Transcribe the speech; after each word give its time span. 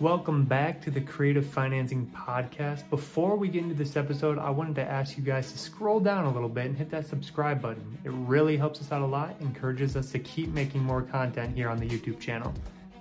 Welcome 0.00 0.44
back 0.44 0.82
to 0.82 0.90
the 0.90 1.00
Creative 1.00 1.46
Financing 1.46 2.10
Podcast. 2.12 2.90
Before 2.90 3.36
we 3.36 3.46
get 3.46 3.62
into 3.62 3.76
this 3.76 3.96
episode, 3.96 4.38
I 4.40 4.50
wanted 4.50 4.74
to 4.74 4.82
ask 4.82 5.16
you 5.16 5.22
guys 5.22 5.52
to 5.52 5.58
scroll 5.58 6.00
down 6.00 6.24
a 6.24 6.32
little 6.32 6.48
bit 6.48 6.66
and 6.66 6.76
hit 6.76 6.90
that 6.90 7.06
subscribe 7.06 7.62
button. 7.62 7.96
It 8.02 8.10
really 8.10 8.56
helps 8.56 8.80
us 8.80 8.90
out 8.90 9.02
a 9.02 9.06
lot, 9.06 9.36
encourages 9.40 9.96
us 9.96 10.10
to 10.10 10.18
keep 10.18 10.48
making 10.48 10.82
more 10.82 11.02
content 11.02 11.54
here 11.54 11.68
on 11.68 11.78
the 11.78 11.86
YouTube 11.86 12.18
channel. 12.18 12.52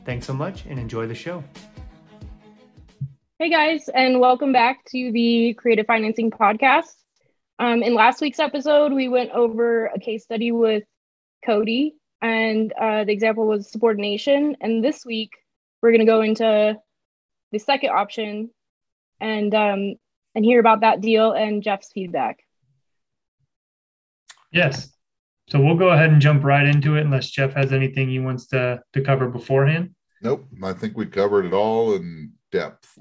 Thanks 0.05 0.27
so 0.27 0.35
much 0.35 0.65
and 0.67 0.77
enjoy 0.77 1.07
the 1.07 1.15
show. 1.15 1.43
Hey 3.39 3.49
guys, 3.49 3.89
and 3.89 4.19
welcome 4.19 4.53
back 4.53 4.85
to 4.91 5.11
the 5.11 5.55
Creative 5.55 5.87
Financing 5.87 6.29
Podcast. 6.29 6.93
Um, 7.57 7.81
in 7.81 7.95
last 7.95 8.21
week's 8.21 8.39
episode, 8.39 8.93
we 8.93 9.07
went 9.07 9.31
over 9.31 9.87
a 9.87 9.99
case 9.99 10.25
study 10.25 10.51
with 10.51 10.83
Cody, 11.43 11.95
and 12.21 12.71
uh, 12.73 13.03
the 13.03 13.13
example 13.13 13.47
was 13.47 13.71
subordination. 13.71 14.57
And 14.61 14.83
this 14.83 15.03
week, 15.03 15.31
we're 15.81 15.91
going 15.91 15.99
to 15.99 16.05
go 16.05 16.21
into 16.21 16.79
the 17.53 17.59
second 17.59 17.91
option 17.91 18.49
and 19.21 19.53
um, 19.55 19.95
and 20.35 20.43
hear 20.43 20.59
about 20.59 20.81
that 20.81 20.99
deal 20.99 21.31
and 21.31 21.63
Jeff's 21.63 21.91
feedback. 21.93 22.39
Yes. 24.51 24.89
So 25.49 25.59
we'll 25.59 25.77
go 25.77 25.89
ahead 25.89 26.09
and 26.09 26.21
jump 26.21 26.43
right 26.43 26.65
into 26.65 26.95
it 26.95 27.01
unless 27.01 27.29
Jeff 27.29 27.53
has 27.53 27.71
anything 27.71 28.09
he 28.09 28.19
wants 28.19 28.47
to, 28.47 28.81
to 28.93 29.01
cover 29.01 29.27
beforehand. 29.27 29.93
Nope. 30.21 30.47
I 30.63 30.73
think 30.73 30.97
we 30.97 31.05
covered 31.05 31.45
it 31.45 31.53
all 31.53 31.95
in 31.95 32.31
depth. 32.51 32.97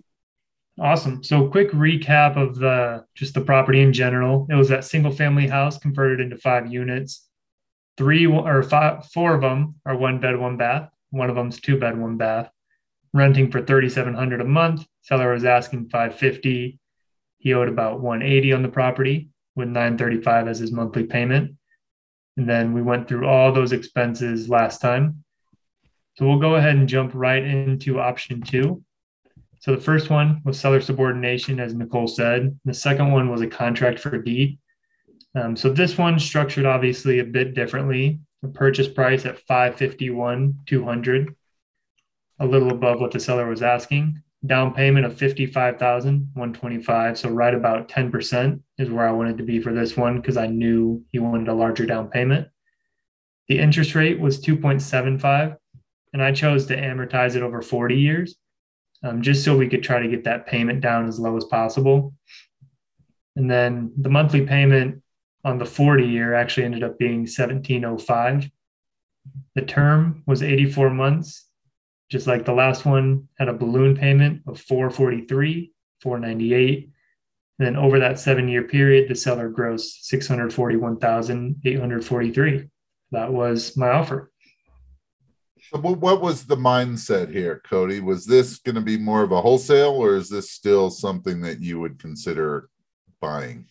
Awesome. 0.79 1.23
So 1.23 1.49
quick 1.49 1.71
recap 1.71 2.37
of 2.37 2.57
the 2.57 3.05
just 3.15 3.35
the 3.35 3.41
property 3.41 3.81
in 3.81 3.93
general. 3.93 4.47
It 4.51 4.55
was 4.55 4.69
that 4.69 4.85
single 4.85 5.13
family 5.13 5.47
house 5.47 5.79
converted 5.79 6.21
into 6.21 6.37
five 6.37 6.71
units. 6.71 7.29
Three 7.97 8.27
or 8.27 8.63
five, 8.63 9.07
four 9.07 9.35
of 9.35 9.43
them 9.43 9.77
are 9.87 9.97
one 9.97 10.19
bed, 10.19 10.39
one 10.39 10.57
bath. 10.57 10.91
One 11.11 11.31
of 11.31 11.37
them's 11.37 11.61
two 11.61 11.79
bed, 11.79 11.99
one 11.99 12.17
bath 12.17 12.51
renting 13.13 13.51
for 13.51 13.63
3700 13.63 14.41
a 14.41 14.45
month. 14.45 14.87
Seller 15.03 15.33
was 15.33 15.45
asking 15.45 15.89
550 15.89 16.79
he 17.43 17.55
owed 17.55 17.69
about 17.69 18.01
180 18.01 18.53
on 18.53 18.63
the 18.63 18.69
property 18.69 19.29
with 19.57 19.67
935 19.67 20.47
as 20.47 20.61
his 20.61 20.71
monthly 20.71 21.03
payment. 21.03 21.57
And 22.37 22.49
then 22.49 22.73
we 22.73 22.83
went 22.83 23.09
through 23.09 23.27
all 23.27 23.53
those 23.53 23.73
expenses 23.73 24.49
last 24.49 24.81
time. 24.81 25.25
So 26.15 26.25
we'll 26.25 26.39
go 26.39 26.55
ahead 26.55 26.77
and 26.77 26.89
jump 26.89 27.11
right 27.15 27.43
into 27.43 27.99
option 27.99 28.43
two. 28.43 28.85
So 29.59 29.75
the 29.75 29.83
first 29.83 30.09
one 30.09 30.41
was 30.45 30.59
seller 30.59 30.81
subordination 30.81 31.59
as 31.59 31.75
nicole 31.75 32.07
said. 32.07 32.57
The 32.65 32.75
second 32.75 33.11
one 33.11 33.29
was 33.29 33.41
a 33.41 33.49
contract 33.49 33.99
for 33.99 34.17
deed. 34.19 34.61
Um, 35.35 35.57
so 35.57 35.69
this 35.69 35.99
one 35.99 36.21
structured 36.21 36.65
obviously 36.65 37.19
a 37.19 37.25
bit 37.25 37.55
differently. 37.55 38.21
The 38.43 38.49
purchase 38.49 38.89
price 38.89 39.27
at 39.27 39.41
551 39.41 40.61
200 40.67 41.35
a 42.43 42.47
little 42.47 42.73
above 42.73 43.01
what 43.01 43.13
the 43.13 43.21
seller 43.21 43.49
was 43.49 43.63
asking. 43.63 44.21
Down 44.45 44.75
payment 44.75 45.07
of 45.07 45.17
55,125. 45.17 47.19
So 47.19 47.31
right 47.31 47.55
about 47.55 47.89
10% 47.89 48.61
is 48.79 48.91
where 48.91 49.09
I 49.09 49.13
wanted 49.13 49.39
to 49.39 49.45
be 49.45 49.61
for 49.61 49.73
this 49.73 49.97
one 49.97 50.21
because 50.21 50.37
I 50.37 50.49
knew 50.49 51.05
he 51.13 51.21
wanted 51.21 51.47
a 51.47 51.55
larger 51.55 51.87
down 51.87 52.09
payment. 52.09 52.49
The 53.49 53.61
interest 53.61 53.95
rate 53.95 54.19
was 54.19 54.45
2.75 54.45 55.57
and 56.13 56.21
I 56.21 56.33
chose 56.33 56.67
to 56.67 56.77
amortize 56.77 57.37
it 57.37 57.45
over 57.45 57.63
40 57.63 57.95
years 57.95 58.35
um, 59.05 59.23
just 59.23 59.45
so 59.45 59.57
we 59.57 59.69
could 59.69 59.85
try 59.85 60.01
to 60.01 60.09
get 60.09 60.25
that 60.25 60.47
payment 60.47 60.81
down 60.81 61.07
as 61.07 61.21
low 61.21 61.37
as 61.37 61.45
possible. 61.45 62.13
And 63.37 63.49
then 63.49 63.93
the 63.97 64.11
monthly 64.11 64.45
payment 64.45 65.01
on 65.45 65.59
the 65.59 65.65
40 65.65 66.05
year 66.05 66.35
actually 66.35 66.65
ended 66.65 66.83
up 66.83 66.99
being 66.99 67.21
1705. 67.21 68.51
The 69.55 69.63
term 69.63 70.25
was 70.27 70.43
84 70.43 70.91
months 70.91 71.47
just 72.13 72.27
like 72.27 72.45
the 72.45 72.53
last 72.53 72.85
one 72.85 73.27
had 73.39 73.49
a 73.49 73.55
balloon 73.55 73.97
payment 73.97 74.43
of 74.47 74.61
443 74.61 75.73
498 76.03 76.91
and 77.59 77.67
then 77.67 77.77
over 77.77 77.99
that 78.01 78.19
seven 78.19 78.49
year 78.49 78.65
period 78.65 79.09
the 79.09 79.15
seller 79.15 79.51
grossed 79.51 80.03
641843 80.03 82.69
that 83.13 83.33
was 83.33 83.79
my 83.79 83.89
offer. 83.91 84.31
So 85.71 85.79
what 85.79 86.21
was 86.21 86.45
the 86.45 86.57
mindset 86.57 87.31
here 87.31 87.63
cody? 87.65 88.01
Was 88.01 88.27
this 88.27 88.59
going 88.59 88.75
to 88.75 88.83
be 88.83 88.99
more 88.99 89.23
of 89.23 89.33
a 89.33 89.41
wholesale 89.41 89.93
or 89.93 90.17
is 90.17 90.29
this 90.29 90.51
still 90.51 90.91
something 90.91 91.41
that 91.43 91.61
you 91.61 91.79
would 91.81 91.99
consider 91.99 92.69
buying? 93.21 93.65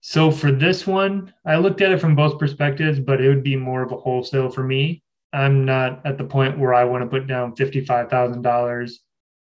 So 0.00 0.32
for 0.32 0.50
this 0.50 0.88
one 0.88 1.32
i 1.46 1.54
looked 1.54 1.82
at 1.82 1.92
it 1.92 2.00
from 2.00 2.16
both 2.16 2.40
perspectives 2.40 2.98
but 2.98 3.20
it 3.20 3.28
would 3.28 3.44
be 3.44 3.54
more 3.54 3.82
of 3.82 3.92
a 3.92 3.96
wholesale 3.96 4.50
for 4.50 4.64
me 4.64 5.04
I'm 5.32 5.64
not 5.64 6.04
at 6.04 6.18
the 6.18 6.24
point 6.24 6.58
where 6.58 6.74
I 6.74 6.84
want 6.84 7.02
to 7.02 7.08
put 7.08 7.26
down 7.26 7.54
$55,000 7.54 8.92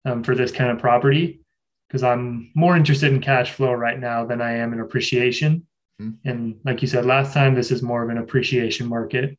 um, 0.06 0.24
for 0.24 0.36
this 0.36 0.52
kind 0.52 0.70
of 0.70 0.80
property 0.80 1.42
because 1.88 2.04
I'm 2.04 2.52
more 2.56 2.76
interested 2.76 3.12
in 3.12 3.22
cash 3.22 3.52
flow 3.52 3.74
right 3.74 4.00
now 4.00 4.26
than 4.26 4.42
I 4.42 4.54
am 4.54 4.74
in 4.74 4.80
appreciation. 4.80 5.68
Mm-hmm. 6.02 6.30
And 6.30 6.60
like 6.66 6.82
you 6.82 6.88
said 6.88 7.06
last 7.06 7.34
time, 7.34 7.56
this 7.56 7.72
is 7.72 7.82
more 7.82 8.04
of 8.04 8.10
an 8.10 8.18
appreciation 8.18 8.88
market. 8.88 9.38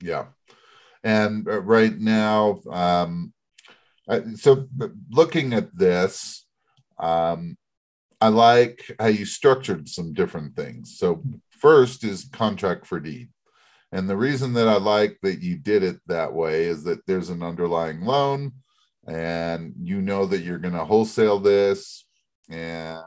Yeah. 0.00 0.26
And 1.04 1.48
uh, 1.48 1.60
right 1.60 1.98
now, 1.98 2.60
um, 2.70 3.32
so 4.36 4.68
looking 5.10 5.52
at 5.52 5.76
this, 5.76 6.46
um, 6.98 7.56
I 8.20 8.28
like 8.28 8.94
how 9.00 9.06
you 9.06 9.26
structured 9.26 9.88
some 9.88 10.12
different 10.12 10.54
things. 10.54 10.96
So, 10.96 11.24
first 11.50 12.04
is 12.04 12.28
contract 12.32 12.86
for 12.86 13.00
deed. 13.00 13.30
And 13.92 14.08
the 14.08 14.16
reason 14.16 14.54
that 14.54 14.68
I 14.68 14.76
like 14.76 15.18
that 15.22 15.42
you 15.42 15.56
did 15.56 15.82
it 15.82 16.00
that 16.06 16.32
way 16.32 16.64
is 16.64 16.82
that 16.84 17.06
there's 17.06 17.28
an 17.28 17.42
underlying 17.42 18.00
loan 18.00 18.52
and 19.06 19.74
you 19.82 20.00
know 20.00 20.24
that 20.26 20.40
you're 20.40 20.58
going 20.58 20.74
to 20.74 20.84
wholesale 20.84 21.38
this 21.38 22.06
and 22.48 23.02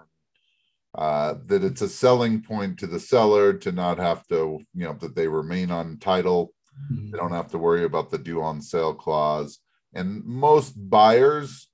uh, 0.95 1.35
that 1.47 1.63
it's 1.63 1.81
a 1.81 1.89
selling 1.89 2.41
point 2.41 2.79
to 2.79 2.87
the 2.87 2.99
seller 2.99 3.51
to 3.51 3.71
not 3.71 3.97
have 3.97 4.25
to, 4.27 4.59
you 4.73 4.85
know, 4.85 4.93
that 4.93 5.15
they 5.15 5.27
remain 5.27 5.71
on 5.71 5.97
title. 5.97 6.53
Mm-hmm. 6.91 7.11
They 7.11 7.17
don't 7.17 7.31
have 7.31 7.49
to 7.51 7.57
worry 7.57 7.83
about 7.83 8.11
the 8.11 8.17
due 8.17 8.41
on 8.41 8.61
sale 8.61 8.93
clause. 8.93 9.59
And 9.93 10.23
most 10.23 10.73
buyers, 10.77 11.67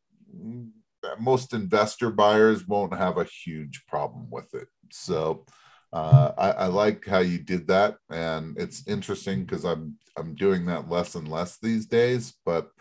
most 1.20 1.54
investor 1.54 2.10
buyers 2.10 2.68
won't 2.68 2.96
have 2.96 3.18
a 3.18 3.26
huge 3.26 3.84
problem 3.88 4.28
with 4.32 4.54
it. 4.54 4.68
So, 4.92 5.46
uh, 5.94 6.32
I, 6.38 6.52
I, 6.52 6.66
like 6.68 7.06
how 7.06 7.20
you 7.20 7.38
did 7.38 7.68
that, 7.68 7.98
and 8.10 8.58
it's 8.58 8.88
interesting 8.88 9.44
because 9.44 9.66
I'm 9.66 9.98
I'm 10.18 10.36
doing 10.36 10.66
that 10.68 10.90
less 10.90 11.16
and 11.16 11.28
less 11.28 11.58
these 11.58 11.86
days, 11.86 12.34
but 12.46 12.72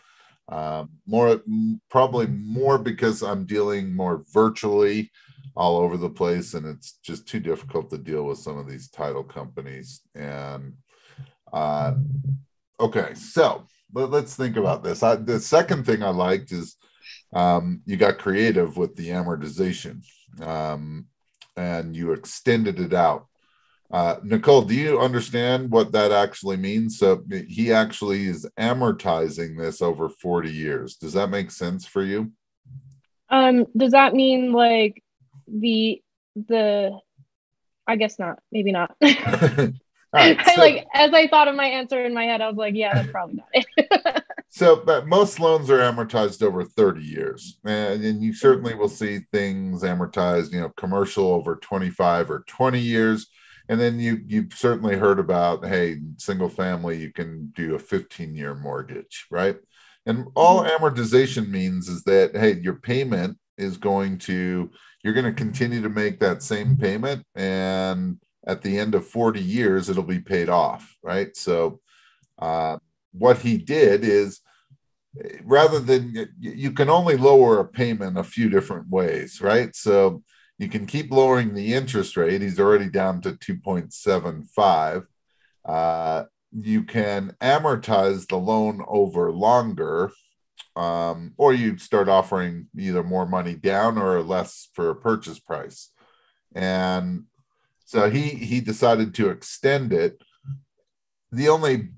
um, 0.48 0.91
more 1.06 1.41
probably 1.91 2.26
more 2.26 2.78
because 2.78 3.22
I'm 3.22 3.47
dealing 3.47 3.94
more 3.94 4.25
virtually 4.32 5.10
all 5.56 5.76
over 5.78 5.97
the 5.97 6.10
place, 6.10 6.54
and 6.54 6.66
it's 6.66 6.98
just 7.03 7.26
too 7.26 7.41
difficult 7.41 7.91
to 7.91 7.98
deal 7.98 8.25
with 8.25 8.38
some 8.38 8.59
of 8.59 8.69
these 8.69 8.88
title 8.88 9.25
companies. 9.25 10.03
And 10.15 10.75
uh, 11.53 11.94
okay, 12.78 13.15
so 13.15 13.66
let, 13.92 14.12
us 14.12 14.37
think 14.37 14.56
about 14.56 14.82
this. 14.82 15.03
I, 15.03 15.16
the 15.16 15.41
second 15.41 15.84
thing 15.84 16.03
I 16.03 16.10
liked 16.10 16.53
is 16.53 16.77
um, 17.32 17.82
you 17.87 17.97
got 17.97 18.19
creative 18.19 18.77
with 18.77 18.97
the 18.97 19.09
amortization. 19.09 20.04
Um, 20.41 21.06
and 21.60 21.94
you 21.94 22.12
extended 22.12 22.81
it 22.81 22.94
out. 22.94 23.26
Uh, 23.91 24.16
Nicole, 24.22 24.62
do 24.62 24.75
you 24.75 25.00
understand 25.00 25.71
what 25.71 25.93
that 25.93 26.12
actually 26.12 26.56
means? 26.56 26.98
So 26.98 27.25
he 27.48 27.72
actually 27.72 28.26
is 28.26 28.48
amortizing 28.59 29.59
this 29.59 29.82
over 29.82 30.09
40 30.09 30.50
years. 30.50 30.97
Does 30.97 31.12
that 31.15 31.28
make 31.28 31.50
sense 31.50 31.87
for 31.87 32.03
you? 32.03 32.32
Um, 33.28 33.66
does 33.76 33.93
that 33.93 34.15
mean 34.15 34.53
like 34.53 35.03
the 35.47 36.03
the 36.34 36.98
I 37.87 37.97
guess 37.97 38.19
not, 38.19 38.38
maybe 38.53 38.72
not. 38.72 38.97
Right, 40.12 40.37
I 40.41 40.56
like 40.56 40.88
as 40.92 41.15
I 41.15 41.28
thought 41.28 41.47
of 41.47 41.54
my 41.54 41.66
answer 41.66 42.04
in 42.04 42.12
my 42.15 42.25
head, 42.25 42.41
I 42.41 42.48
was 42.48 42.56
like, 42.56 42.75
yeah, 42.75 42.94
that's 42.94 43.12
probably 43.12 43.37
not 43.37 43.47
it. 43.53 44.20
so, 44.60 44.76
but 44.76 45.06
most 45.06 45.41
loans 45.41 45.71
are 45.71 45.78
amortized 45.78 46.43
over 46.43 46.62
30 46.65 47.03
years, 47.03 47.59
and, 47.65 48.04
and 48.04 48.22
you 48.22 48.34
certainly 48.34 48.74
will 48.74 48.91
see 48.91 49.21
things 49.33 49.83
amortized, 49.83 50.53
you 50.53 50.60
know, 50.60 50.68
commercial 50.77 51.33
over 51.33 51.57
25 51.57 52.30
or 52.30 52.45
20 52.47 52.78
years. 52.78 53.27
And 53.71 53.80
then 53.80 53.98
you 53.98 54.21
you've 54.27 54.53
certainly 54.53 54.97
heard 54.97 55.18
about, 55.18 55.65
hey, 55.65 56.01
single 56.18 56.51
family, 56.51 56.98
you 56.98 57.10
can 57.10 57.51
do 57.57 57.74
a 57.74 57.78
15 57.78 58.34
year 58.34 58.54
mortgage, 58.54 59.27
right? 59.30 59.57
And 60.04 60.27
all 60.36 60.63
mm-hmm. 60.63 60.84
amortization 60.84 61.48
means 61.48 61.89
is 61.89 62.03
that 62.03 62.36
hey, 62.36 62.60
your 62.60 62.74
payment 62.74 63.39
is 63.56 63.78
going 63.78 64.18
to 64.18 64.71
you're 65.03 65.15
going 65.15 65.24
to 65.24 65.33
continue 65.33 65.80
to 65.80 65.89
make 65.89 66.21
that 66.21 66.42
same 66.42 66.77
payment 66.77 67.24
and 67.34 68.18
at 68.47 68.60
the 68.60 68.78
end 68.78 68.95
of 68.95 69.06
40 69.06 69.41
years, 69.41 69.89
it'll 69.89 70.03
be 70.03 70.21
paid 70.21 70.51
off, 70.51 70.95
right? 71.03 71.34
So, 71.34 71.80
uh, 72.39 72.77
what 73.13 73.39
he 73.39 73.56
did 73.56 74.04
is 74.04 74.41
rather 75.45 75.80
than 75.80 76.28
you 76.39 76.72
can 76.72 76.89
only 76.91 77.16
lower 77.16 77.59
a 77.60 77.65
payment 77.66 78.18
a 78.18 78.24
few 78.24 78.48
different 78.48 78.89
ways, 78.89 79.41
right? 79.41 79.74
So, 79.74 80.22
you 80.59 80.68
can 80.68 80.86
keep 80.86 81.10
lowering 81.10 81.54
the 81.54 81.72
interest 81.74 82.16
rate. 82.18 82.42
He's 82.42 82.60
already 82.60 82.91
down 82.91 83.22
to 83.22 83.33
2.75. 83.33 85.04
Uh, 85.65 86.24
you 86.53 86.83
can 86.84 87.34
amortize 87.41 88.27
the 88.28 88.36
loan 88.36 88.83
over 88.89 89.33
longer. 89.33 90.12
um, 90.77 91.34
or 91.36 91.53
you 91.53 91.78
start 91.78 92.09
offering 92.09 92.68
either 92.78 93.03
more 93.03 93.27
money 93.27 93.54
down 93.54 93.98
or 93.98 94.22
less 94.22 94.68
for 94.74 94.91
a 94.91 94.97
purchase 94.97 95.39
price. 95.41 95.91
And 96.54 97.24
so 97.84 98.10
he 98.10 98.22
he 98.30 98.60
decided 98.60 99.15
to 99.15 99.30
extend 99.30 99.92
it. 99.92 100.22
The 101.33 101.48
only 101.48 101.91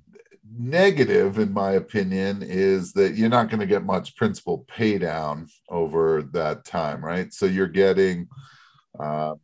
negative, 0.58 1.38
in 1.38 1.52
my 1.52 1.72
opinion, 1.72 2.42
is 2.42 2.92
that 2.94 3.14
you're 3.14 3.28
not 3.28 3.48
going 3.48 3.60
to 3.60 3.66
get 3.66 3.84
much 3.84 4.16
principal 4.16 4.64
pay 4.68 4.98
down 4.98 5.48
over 5.68 6.22
that 6.32 6.64
time, 6.64 7.04
right? 7.04 7.32
So 7.32 7.46
you're 7.46 7.66
getting, 7.66 8.28
uh, 8.98 9.34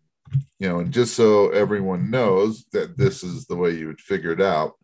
you 0.59 0.69
know, 0.69 0.81
and 0.81 0.93
just 0.93 1.15
so 1.15 1.51
everyone 1.51 2.11
knows 2.11 2.65
that 2.73 2.97
this 2.99 3.23
is 3.23 3.47
the 3.47 3.57
way 3.57 3.71
you 3.71 3.87
would 3.87 4.01
figure 4.01 4.33
it 4.33 4.41
out. 4.41 4.75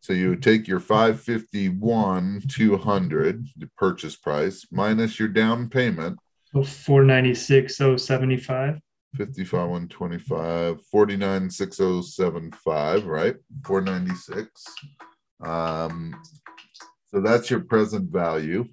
So 0.00 0.12
you 0.12 0.30
would 0.30 0.42
take 0.42 0.68
your 0.68 0.80
551 0.80 2.42
200 2.48 3.46
the 3.56 3.70
purchase 3.78 4.16
price 4.16 4.66
minus 4.70 5.18
your 5.18 5.28
down 5.28 5.70
payment. 5.70 6.18
So 6.52 6.62
496 6.62 7.76
075. 7.76 8.80
55 9.16 9.60
125 9.70 10.84
49 10.90 11.50
6075 11.50 13.06
right 13.06 13.36
496 13.64 14.50
um 15.44 16.14
so 17.14 17.20
that's 17.20 17.48
your 17.48 17.60
present 17.60 18.10
value. 18.10 18.66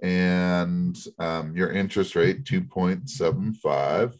And 0.00 0.96
um, 1.18 1.56
your 1.56 1.72
interest 1.72 2.14
rate 2.14 2.44
2.75 2.44 4.14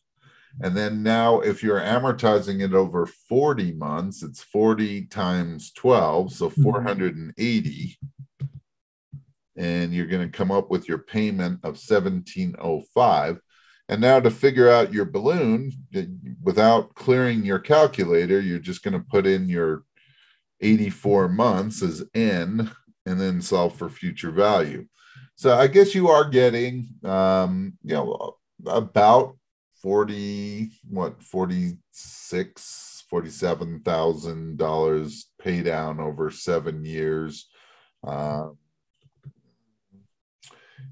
and 0.60 0.76
then 0.76 1.02
now 1.02 1.40
if 1.40 1.62
you're 1.62 1.80
amortizing 1.80 2.60
it 2.62 2.74
over 2.74 3.06
40 3.06 3.72
months 3.74 4.24
it's 4.24 4.42
40 4.42 5.06
times 5.06 5.70
12 5.72 6.32
so 6.32 6.50
480 6.50 7.98
and 9.56 9.94
you're 9.94 10.06
going 10.06 10.28
to 10.28 10.36
come 10.36 10.50
up 10.50 10.70
with 10.70 10.88
your 10.88 10.98
payment 10.98 11.60
of 11.62 11.78
1705 11.78 13.40
and 13.90 14.00
now 14.00 14.20
to 14.20 14.30
figure 14.30 14.70
out 14.70 14.92
your 14.92 15.04
balloon 15.04 15.72
without 16.44 16.94
clearing 16.94 17.44
your 17.44 17.58
calculator, 17.58 18.40
you're 18.40 18.60
just 18.60 18.84
going 18.84 18.94
to 18.94 19.04
put 19.10 19.26
in 19.26 19.48
your 19.48 19.82
84 20.60 21.28
months 21.28 21.82
as 21.82 22.04
N 22.14 22.70
and 23.06 23.20
then 23.20 23.40
solve 23.40 23.76
for 23.76 23.88
future 23.88 24.30
value. 24.30 24.86
So 25.36 25.56
I 25.56 25.68
guess 25.68 25.94
you 25.94 26.08
are 26.08 26.28
getting, 26.28 26.88
um, 27.04 27.78
you 27.82 27.94
know, 27.94 28.36
about 28.66 29.38
40, 29.82 30.70
what, 30.88 31.22
46, 31.22 33.04
$47,000 33.10 35.24
pay 35.40 35.62
down 35.62 35.98
over 35.98 36.30
seven 36.30 36.84
years. 36.84 37.48
Uh, 38.06 38.50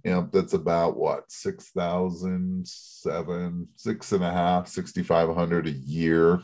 you 0.05 0.13
know 0.13 0.29
that's 0.33 0.53
about 0.53 0.97
what 0.97 1.31
six 1.31 1.71
thousand 1.71 2.67
seven 2.67 3.69
six 3.75 4.13
and 4.13 4.25
a 4.25 4.31
half 4.31 4.69
sixty 4.69 5.03
five 5.03 5.35
hundred 5.35 5.67
a 5.67 5.73
year 5.73 6.41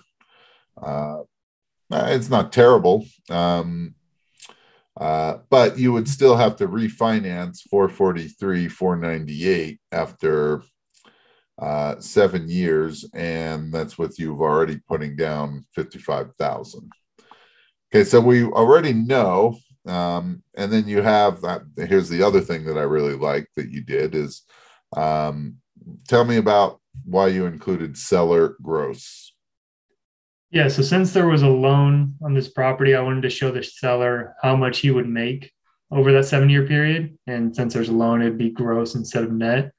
uh 0.82 1.18
it's 1.90 2.30
not 2.30 2.52
terrible 2.52 3.06
um 3.30 3.94
uh, 4.96 5.38
but 5.50 5.76
you 5.76 5.92
would 5.92 6.08
still 6.08 6.36
have 6.36 6.54
to 6.54 6.68
refinance 6.68 7.62
443 7.68 8.68
498 8.68 9.80
after 9.90 10.62
uh, 11.58 11.98
seven 11.98 12.48
years 12.48 13.04
and 13.12 13.72
that's 13.72 13.98
with 13.98 14.18
you've 14.20 14.40
already 14.40 14.78
putting 14.88 15.16
down 15.16 15.64
55000 15.74 16.90
okay 17.92 18.04
so 18.04 18.20
we 18.20 18.44
already 18.44 18.92
know 18.92 19.56
um, 19.86 20.42
and 20.54 20.72
then 20.72 20.88
you 20.88 21.02
have 21.02 21.40
that. 21.42 21.62
Here's 21.76 22.08
the 22.08 22.22
other 22.22 22.40
thing 22.40 22.64
that 22.64 22.78
I 22.78 22.82
really 22.82 23.14
like 23.14 23.48
that 23.56 23.70
you 23.70 23.82
did 23.82 24.14
is 24.14 24.42
um, 24.96 25.56
tell 26.08 26.24
me 26.24 26.36
about 26.36 26.80
why 27.04 27.28
you 27.28 27.46
included 27.46 27.98
seller 27.98 28.56
gross. 28.62 29.33
Yeah, 30.54 30.68
so 30.68 30.82
since 30.82 31.12
there 31.12 31.26
was 31.26 31.42
a 31.42 31.48
loan 31.48 32.14
on 32.22 32.32
this 32.32 32.46
property, 32.46 32.94
I 32.94 33.00
wanted 33.00 33.22
to 33.22 33.30
show 33.30 33.50
the 33.50 33.60
seller 33.60 34.36
how 34.40 34.54
much 34.54 34.78
he 34.78 34.92
would 34.92 35.08
make 35.08 35.52
over 35.90 36.12
that 36.12 36.26
seven 36.26 36.48
year 36.48 36.64
period. 36.64 37.18
And 37.26 37.54
since 37.54 37.74
there's 37.74 37.88
a 37.88 37.92
loan, 37.92 38.22
it'd 38.22 38.38
be 38.38 38.50
gross 38.50 38.94
instead 38.94 39.24
of 39.24 39.32
net. 39.32 39.72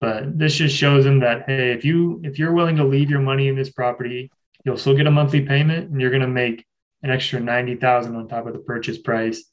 But 0.00 0.38
this 0.38 0.54
just 0.54 0.76
shows 0.76 1.04
him 1.04 1.18
that 1.20 1.46
hey, 1.48 1.72
if 1.72 1.84
you 1.84 2.20
if 2.22 2.38
you're 2.38 2.52
willing 2.52 2.76
to 2.76 2.84
leave 2.84 3.10
your 3.10 3.18
money 3.18 3.48
in 3.48 3.56
this 3.56 3.70
property, 3.70 4.30
you'll 4.64 4.76
still 4.76 4.94
get 4.94 5.08
a 5.08 5.10
monthly 5.10 5.40
payment 5.40 5.90
and 5.90 6.00
you're 6.00 6.12
gonna 6.12 6.28
make 6.28 6.64
an 7.02 7.10
extra 7.10 7.40
90,000 7.40 8.14
on 8.14 8.28
top 8.28 8.46
of 8.46 8.52
the 8.52 8.60
purchase 8.60 8.98
price 8.98 9.50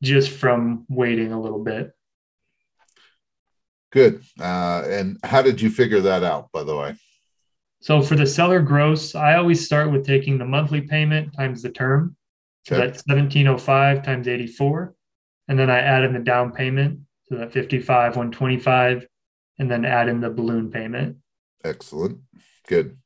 just 0.00 0.30
from 0.30 0.86
waiting 0.88 1.32
a 1.32 1.40
little 1.40 1.64
bit. 1.64 1.90
Good. 3.90 4.22
Uh, 4.38 4.84
and 4.86 5.18
how 5.24 5.42
did 5.42 5.60
you 5.60 5.70
figure 5.70 6.02
that 6.02 6.22
out, 6.22 6.52
by 6.52 6.62
the 6.62 6.76
way? 6.76 6.94
So 7.80 8.02
for 8.02 8.16
the 8.16 8.26
seller 8.26 8.60
gross, 8.60 9.14
I 9.14 9.36
always 9.36 9.64
start 9.64 9.90
with 9.92 10.06
taking 10.06 10.38
the 10.38 10.44
monthly 10.44 10.80
payment 10.80 11.34
times 11.34 11.62
the 11.62 11.70
term. 11.70 12.16
So 12.66 12.76
okay. 12.76 12.86
that's 12.86 13.02
1705 13.06 14.02
times 14.02 14.28
84. 14.28 14.94
And 15.48 15.58
then 15.58 15.70
I 15.70 15.78
add 15.78 16.04
in 16.04 16.12
the 16.12 16.18
down 16.18 16.52
payment. 16.52 17.00
So 17.24 17.36
that 17.36 17.52
55, 17.52 18.16
125, 18.16 19.06
and 19.58 19.70
then 19.70 19.84
add 19.84 20.08
in 20.08 20.20
the 20.20 20.30
balloon 20.30 20.70
payment. 20.70 21.16
Excellent. 21.64 22.18
Good 22.66 22.96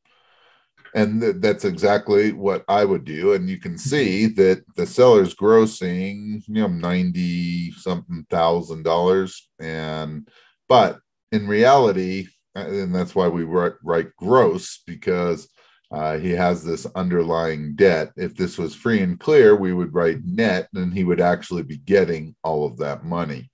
and 0.94 1.20
th- 1.20 1.36
that's 1.38 1.64
exactly 1.64 2.32
what 2.32 2.64
I 2.68 2.84
would 2.84 3.04
do. 3.04 3.32
And 3.32 3.48
you 3.48 3.58
can 3.58 3.78
see 3.78 4.26
mm-hmm. 4.26 4.40
that 4.40 4.64
the 4.76 4.86
seller's 4.86 5.34
grossing, 5.34 6.42
you 6.46 6.62
know, 6.62 6.68
ninety 6.68 7.72
something 7.72 8.26
thousand 8.30 8.84
dollars, 8.84 9.48
and 9.58 10.28
but 10.68 10.98
in 11.30 11.46
reality, 11.46 12.26
and 12.54 12.94
that's 12.94 13.14
why 13.14 13.28
we 13.28 13.44
write, 13.44 13.74
write 13.82 14.14
gross 14.16 14.82
because 14.86 15.48
uh, 15.92 16.18
he 16.18 16.30
has 16.30 16.64
this 16.64 16.86
underlying 16.94 17.74
debt. 17.76 18.12
If 18.16 18.34
this 18.34 18.56
was 18.56 18.74
free 18.74 19.00
and 19.00 19.20
clear, 19.20 19.54
we 19.54 19.72
would 19.72 19.92
write 19.92 20.24
net, 20.24 20.68
and 20.74 20.92
he 20.92 21.04
would 21.04 21.20
actually 21.20 21.62
be 21.62 21.76
getting 21.76 22.34
all 22.42 22.64
of 22.64 22.78
that 22.78 23.04
money. 23.04 23.50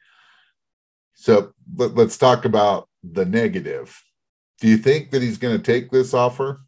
So 1.14 1.52
let, 1.76 1.94
let's 1.94 2.16
talk 2.16 2.44
about 2.44 2.88
the 3.02 3.24
negative. 3.24 4.00
Do 4.60 4.68
you 4.68 4.76
think 4.76 5.10
that 5.10 5.22
he's 5.22 5.38
going 5.38 5.56
to 5.56 5.62
take 5.62 5.90
this 5.90 6.14
offer? 6.14 6.60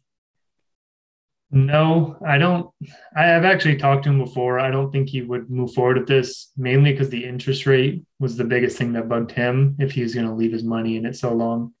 No, 1.53 2.17
I 2.25 2.37
don't. 2.37 2.69
I 3.15 3.23
have 3.23 3.43
actually 3.43 3.75
talked 3.75 4.05
to 4.05 4.09
him 4.09 4.19
before. 4.19 4.59
I 4.59 4.71
don't 4.71 4.89
think 4.89 5.09
he 5.09 5.21
would 5.21 5.49
move 5.49 5.73
forward 5.73 5.97
with 5.97 6.07
this, 6.07 6.51
mainly 6.55 6.93
because 6.93 7.09
the 7.09 7.25
interest 7.25 7.65
rate 7.65 8.05
was 8.19 8.37
the 8.37 8.45
biggest 8.45 8.77
thing 8.77 8.93
that 8.93 9.09
bugged 9.09 9.31
him 9.31 9.75
if 9.77 9.91
he 9.91 10.01
was 10.01 10.15
going 10.15 10.27
to 10.27 10.33
leave 10.33 10.53
his 10.53 10.63
money 10.63 10.95
in 10.95 11.05
it 11.05 11.17
so 11.17 11.33
long. 11.33 11.73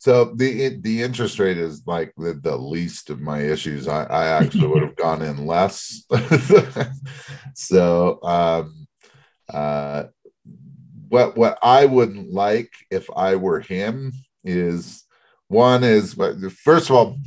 So 0.00 0.32
the 0.34 0.78
the 0.80 1.02
interest 1.02 1.38
rate 1.38 1.58
is 1.58 1.82
like 1.86 2.14
the, 2.16 2.32
the 2.32 2.56
least 2.56 3.10
of 3.10 3.20
my 3.20 3.40
issues. 3.40 3.86
I, 3.86 4.04
I 4.04 4.26
actually 4.28 4.66
would 4.66 4.82
have 4.82 4.96
gone 5.06 5.20
in 5.20 5.46
less. 5.46 6.04
so 7.54 8.18
um, 8.22 8.88
uh, 9.52 10.04
what 11.08 11.36
what 11.36 11.58
I 11.62 11.84
wouldn't 11.84 12.32
like 12.32 12.70
if 12.90 13.08
I 13.14 13.36
were 13.36 13.60
him 13.60 14.12
is 14.42 15.04
one 15.48 15.84
is 15.84 16.14
first 16.64 16.88
of 16.88 16.96
all 16.96 17.18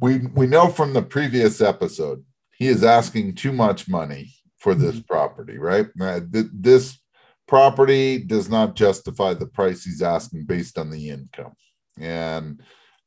we 0.00 0.18
we 0.18 0.46
know 0.46 0.68
from 0.68 0.92
the 0.92 1.02
previous 1.02 1.60
episode 1.60 2.24
he 2.52 2.68
is 2.68 2.84
asking 2.84 3.34
too 3.34 3.52
much 3.52 3.88
money 3.88 4.32
for 4.58 4.76
this 4.76 4.94
mm-hmm. 4.94 5.12
property, 5.12 5.58
right? 5.58 5.88
Uh, 6.00 6.20
this 6.30 7.00
property 7.48 8.18
does 8.18 8.48
not 8.48 8.76
justify 8.76 9.34
the 9.34 9.46
price 9.46 9.82
he's 9.82 10.02
asking 10.02 10.44
based 10.44 10.78
on 10.78 10.88
the 10.88 11.08
income, 11.10 11.54
and 12.00 12.60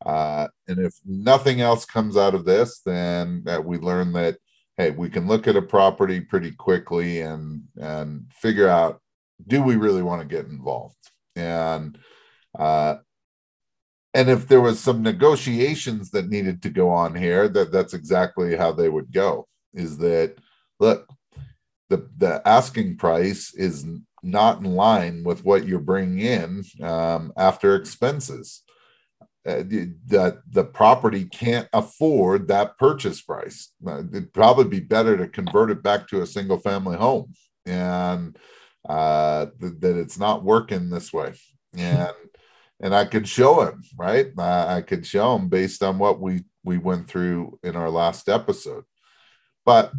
uh, 0.06 0.48
and 0.68 0.80
if 0.80 0.94
nothing 1.06 1.62
else 1.62 1.86
comes 1.86 2.18
out 2.18 2.36
of 2.36 2.46
this, 2.46 2.82
then 2.86 3.44
uh, 3.48 3.62
we 3.62 3.78
learn 3.78 4.14
that 4.14 4.38
hey, 4.78 4.92
we 4.92 5.10
can 5.10 5.26
look 5.28 5.48
at 5.48 5.56
a 5.56 5.62
property 5.62 6.20
pretty 6.20 6.52
quickly 6.52 7.22
and 7.22 7.64
and 7.78 8.26
figure 8.32 8.68
out 8.68 9.02
do 9.48 9.62
we 9.62 9.76
really 9.76 10.04
want 10.04 10.22
to 10.22 10.28
get 10.28 10.48
involved? 10.48 10.96
And 11.36 11.98
uh, 12.58 12.96
and 14.16 14.30
if 14.30 14.48
there 14.48 14.62
was 14.62 14.80
some 14.80 15.04
negotiations 15.04 16.10
that 16.12 16.30
needed 16.30 16.62
to 16.64 16.70
go 16.70 16.90
on 16.90 17.14
here 17.14 17.50
that 17.50 17.72
that's 17.72 17.94
exactly 17.94 18.56
how 18.56 18.72
they 18.72 18.90
would 18.90 19.12
go 19.12 19.46
is 19.74 19.98
that 19.98 20.36
look 20.80 21.08
the 21.90 22.10
the 22.18 22.42
asking 22.48 22.98
price 22.98 23.54
is 23.54 23.86
not 24.24 24.60
in 24.60 24.74
line 24.74 25.24
with 25.24 25.44
what 25.44 25.68
you're 25.68 25.80
bringing 25.80 26.20
in 26.20 26.64
um, 26.82 27.32
after 27.38 27.76
expenses 27.76 28.64
uh, 29.48 29.64
that 30.08 30.42
the 30.50 30.64
property 30.64 31.26
can't 31.26 31.68
afford 31.74 32.48
that 32.48 32.78
purchase 32.78 33.22
price 33.22 33.72
uh, 33.88 34.04
it'd 34.12 34.34
probably 34.34 34.66
be 34.66 34.80
better 34.80 35.18
to 35.18 35.28
convert 35.28 35.70
it 35.70 35.84
back 35.84 36.08
to 36.08 36.22
a 36.22 36.28
single 36.28 36.58
family 36.58 36.98
home 36.98 37.34
and 37.66 38.38
uh, 38.88 39.48
th- 39.60 39.74
that 39.80 39.98
it's 39.98 40.20
not 40.20 40.44
working 40.44 40.90
this 40.90 41.12
way 41.12 41.34
and 41.78 42.14
and 42.80 42.94
I 42.94 43.06
could 43.06 43.28
show 43.28 43.62
him, 43.62 43.84
right? 43.98 44.28
I, 44.38 44.78
I 44.78 44.82
could 44.82 45.06
show 45.06 45.36
him 45.36 45.48
based 45.48 45.82
on 45.82 45.98
what 45.98 46.20
we 46.20 46.44
we 46.64 46.78
went 46.78 47.08
through 47.08 47.60
in 47.64 47.76
our 47.76 47.90
last 47.90 48.28
episode. 48.28 48.84
But 49.66 49.92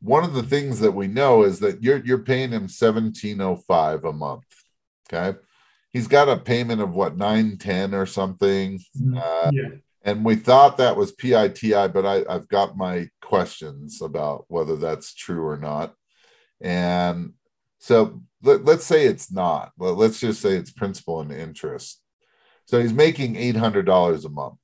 one 0.00 0.24
of 0.24 0.32
the 0.32 0.42
things 0.42 0.80
that 0.80 0.92
we 0.92 1.08
know 1.08 1.42
is 1.42 1.60
that 1.60 1.82
you're 1.82 2.04
you're 2.04 2.18
paying 2.18 2.50
him 2.50 2.62
1705 2.62 4.04
a 4.04 4.12
month. 4.12 4.44
Okay. 5.12 5.38
He's 5.90 6.08
got 6.08 6.28
a 6.28 6.36
payment 6.36 6.80
of 6.80 6.94
what 6.94 7.16
910 7.16 7.94
or 7.94 8.06
something. 8.06 8.78
Uh, 9.16 9.50
yeah. 9.52 9.68
and 10.02 10.24
we 10.24 10.36
thought 10.36 10.76
that 10.76 10.96
was 10.96 11.12
PITI, 11.12 11.88
but 11.88 12.04
I, 12.04 12.24
I've 12.28 12.48
got 12.48 12.76
my 12.76 13.08
questions 13.22 14.02
about 14.02 14.44
whether 14.48 14.76
that's 14.76 15.14
true 15.14 15.46
or 15.46 15.56
not. 15.56 15.94
And 16.60 17.32
so 17.78 18.22
let, 18.42 18.68
us 18.68 18.84
say 18.84 19.06
it's 19.06 19.32
not. 19.32 19.72
Well, 19.76 19.94
let's 19.94 20.20
just 20.20 20.40
say 20.40 20.54
it's 20.56 20.70
principal 20.70 21.20
and 21.20 21.32
interest. 21.32 22.02
So 22.66 22.80
he's 22.80 22.92
making 22.92 23.36
eight 23.36 23.56
hundred 23.56 23.86
dollars 23.86 24.24
a 24.24 24.28
month. 24.28 24.58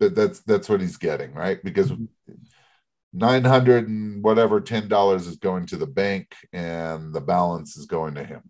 That, 0.00 0.14
that's 0.14 0.40
that's 0.40 0.68
what 0.68 0.80
he's 0.80 0.96
getting, 0.96 1.34
right? 1.34 1.62
Because 1.62 1.92
nine 3.12 3.44
hundred 3.44 3.88
and 3.88 4.24
whatever 4.24 4.60
ten 4.60 4.88
dollars 4.88 5.26
is 5.26 5.36
going 5.36 5.66
to 5.66 5.76
the 5.76 5.86
bank, 5.86 6.34
and 6.52 7.14
the 7.14 7.20
balance 7.20 7.76
is 7.76 7.86
going 7.86 8.14
to 8.16 8.24
him. 8.24 8.42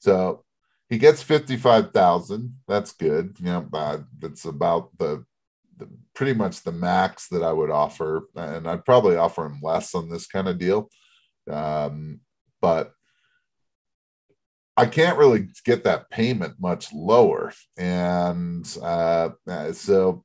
So 0.00 0.44
he 0.88 0.98
gets 0.98 1.22
fifty 1.22 1.56
five 1.56 1.92
thousand. 1.92 2.56
That's 2.66 2.92
good. 2.92 3.36
You 3.40 3.46
know, 3.46 3.68
uh, 3.72 3.98
that's 4.18 4.44
about 4.44 4.96
the, 4.98 5.24
the 5.76 5.88
pretty 6.14 6.34
much 6.34 6.62
the 6.62 6.72
max 6.72 7.28
that 7.28 7.42
I 7.42 7.52
would 7.52 7.70
offer, 7.70 8.28
and 8.34 8.68
I'd 8.68 8.84
probably 8.84 9.16
offer 9.16 9.46
him 9.46 9.60
less 9.62 9.94
on 9.94 10.08
this 10.08 10.26
kind 10.26 10.48
of 10.48 10.58
deal. 10.58 10.88
Um, 11.50 12.20
but 12.60 12.92
I 14.78 14.86
can't 14.86 15.18
really 15.18 15.48
get 15.64 15.82
that 15.84 16.08
payment 16.08 16.54
much 16.60 16.92
lower. 16.92 17.52
And 17.76 18.64
uh, 18.80 19.30
so, 19.72 20.24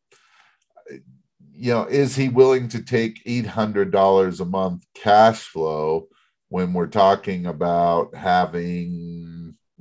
you 1.52 1.74
know, 1.74 1.86
is 1.86 2.16
he 2.16 2.30
willing 2.30 2.68
to 2.70 2.84
take 2.84 3.24
$800 3.26 4.40
a 4.40 4.46
month 4.46 4.86
cash 4.94 5.40
flow 5.40 6.08
when 6.50 6.72
we're 6.74 6.86
talking 6.86 7.48
about 7.48 8.14
having 8.14 9.33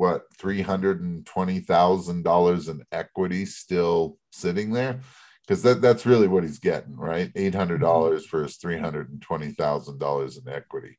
what 0.02 0.24
$320,000 0.36 2.68
in 2.68 2.84
equity 2.90 3.46
still 3.46 4.18
sitting 4.32 4.72
there? 4.72 4.98
Because 5.46 5.62
that, 5.62 5.80
that's 5.80 6.04
really 6.04 6.26
what 6.26 6.42
he's 6.42 6.58
getting, 6.58 6.96
right? 6.96 7.32
$800 7.34 8.24
for 8.24 8.42
his 8.42 8.58
$320,000 8.58 10.38
in 10.38 10.48
equity. 10.52 10.98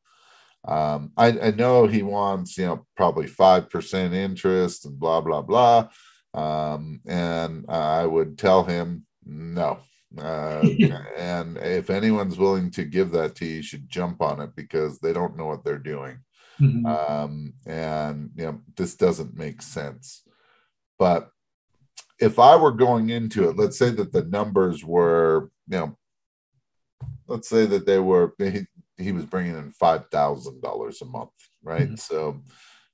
Um, 0.65 1.11
I, 1.17 1.37
I, 1.37 1.51
know 1.51 1.85
he 1.85 2.01
wants, 2.01 2.57
you 2.57 2.65
know, 2.65 2.85
probably 2.95 3.27
5% 3.27 4.13
interest 4.13 4.85
and 4.85 4.97
blah, 4.97 5.19
blah, 5.19 5.41
blah. 5.41 5.89
Um, 6.33 7.01
and 7.05 7.65
I 7.67 8.05
would 8.05 8.37
tell 8.37 8.63
him 8.63 9.05
no. 9.25 9.79
Uh, 10.17 10.65
and 11.17 11.57
if 11.57 11.89
anyone's 11.89 12.37
willing 12.37 12.71
to 12.71 12.85
give 12.85 13.11
that 13.11 13.35
to 13.35 13.45
you, 13.45 13.55
you 13.55 13.63
should 13.63 13.89
jump 13.89 14.21
on 14.21 14.39
it 14.39 14.55
because 14.55 14.99
they 14.99 15.11
don't 15.11 15.35
know 15.35 15.47
what 15.47 15.65
they're 15.65 15.77
doing. 15.77 16.19
Mm-hmm. 16.59 16.85
Um, 16.85 17.53
and, 17.65 18.31
you 18.35 18.45
know, 18.45 18.61
this 18.75 18.95
doesn't 18.95 19.37
make 19.37 19.61
sense. 19.61 20.23
But 20.99 21.29
if 22.19 22.39
I 22.39 22.55
were 22.55 22.71
going 22.71 23.09
into 23.09 23.49
it, 23.49 23.57
let's 23.57 23.77
say 23.77 23.89
that 23.89 24.11
the 24.13 24.23
numbers 24.23 24.83
were, 24.83 25.49
you 25.67 25.77
know, 25.77 25.97
let's 27.27 27.49
say 27.49 27.65
that 27.65 27.85
they 27.85 27.99
were 27.99 28.33
he 28.37 28.65
he 28.97 29.11
was 29.11 29.25
bringing 29.25 29.57
in 29.57 29.71
five 29.71 30.09
thousand 30.11 30.61
dollars 30.61 31.01
a 31.01 31.05
month, 31.05 31.31
right? 31.63 31.83
Mm-hmm. 31.83 31.95
So 31.95 32.41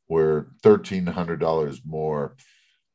we're 0.08 0.48
thirteen 0.63 1.06
hundred 1.06 1.39
dollars 1.39 1.82
more. 1.86 2.36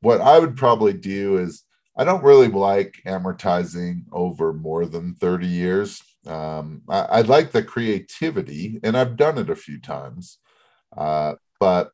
What 0.00 0.20
I 0.20 0.38
would 0.38 0.56
probably 0.56 0.92
do 0.92 1.38
is 1.38 1.62
I 1.96 2.04
don't 2.04 2.24
really 2.24 2.48
like 2.48 2.96
amortizing 3.06 4.04
over 4.12 4.52
more 4.52 4.86
than 4.86 5.14
thirty 5.14 5.46
years. 5.46 6.02
Um, 6.26 6.82
I, 6.88 7.00
I, 7.00 7.20
like 7.20 7.52
the 7.52 7.62
creativity, 7.62 8.80
and 8.82 8.96
I've 8.96 9.16
done 9.16 9.36
it 9.36 9.50
a 9.50 9.56
few 9.56 9.78
times, 9.78 10.38
uh, 10.96 11.34
but 11.60 11.92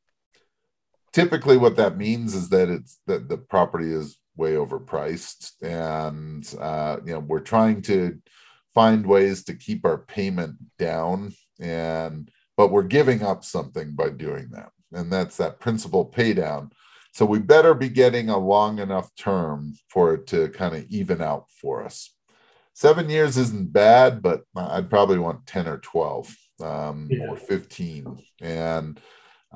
typically 1.12 1.56
what 1.56 1.76
that 1.76 1.96
means 1.96 2.34
is 2.34 2.48
that 2.50 2.68
it's 2.68 2.98
that 3.06 3.28
the 3.28 3.38
property 3.38 3.92
is 3.92 4.18
way 4.36 4.52
overpriced, 4.52 5.52
and 5.62 6.52
uh, 6.60 6.98
you 7.04 7.12
know 7.12 7.20
we're 7.20 7.40
trying 7.40 7.82
to 7.82 8.20
find 8.74 9.06
ways 9.06 9.44
to 9.44 9.54
keep 9.54 9.84
our 9.84 9.98
payment 9.98 10.56
down 10.78 11.32
and 11.58 12.30
but 12.56 12.70
we're 12.70 12.82
giving 12.82 13.22
up 13.22 13.42
something 13.42 13.92
by 13.92 14.10
doing 14.10 14.50
that. 14.50 14.70
And 14.92 15.10
that's 15.10 15.38
that 15.38 15.60
principal 15.60 16.04
pay 16.04 16.34
down. 16.34 16.72
So 17.12 17.24
we 17.24 17.38
better 17.38 17.72
be 17.72 17.88
getting 17.88 18.28
a 18.28 18.36
long 18.36 18.78
enough 18.78 19.14
term 19.16 19.74
for 19.88 20.12
it 20.14 20.26
to 20.28 20.48
kind 20.50 20.76
of 20.76 20.84
even 20.90 21.22
out 21.22 21.46
for 21.50 21.82
us. 21.82 22.14
Seven 22.74 23.08
years 23.10 23.36
isn't 23.36 23.72
bad 23.72 24.22
but 24.22 24.42
i'd 24.56 24.88
probably 24.88 25.18
want 25.18 25.46
10 25.46 25.68
or 25.68 25.78
12 25.78 26.34
um, 26.62 27.08
yeah. 27.10 27.26
or 27.28 27.36
15 27.36 28.22
and 28.40 29.00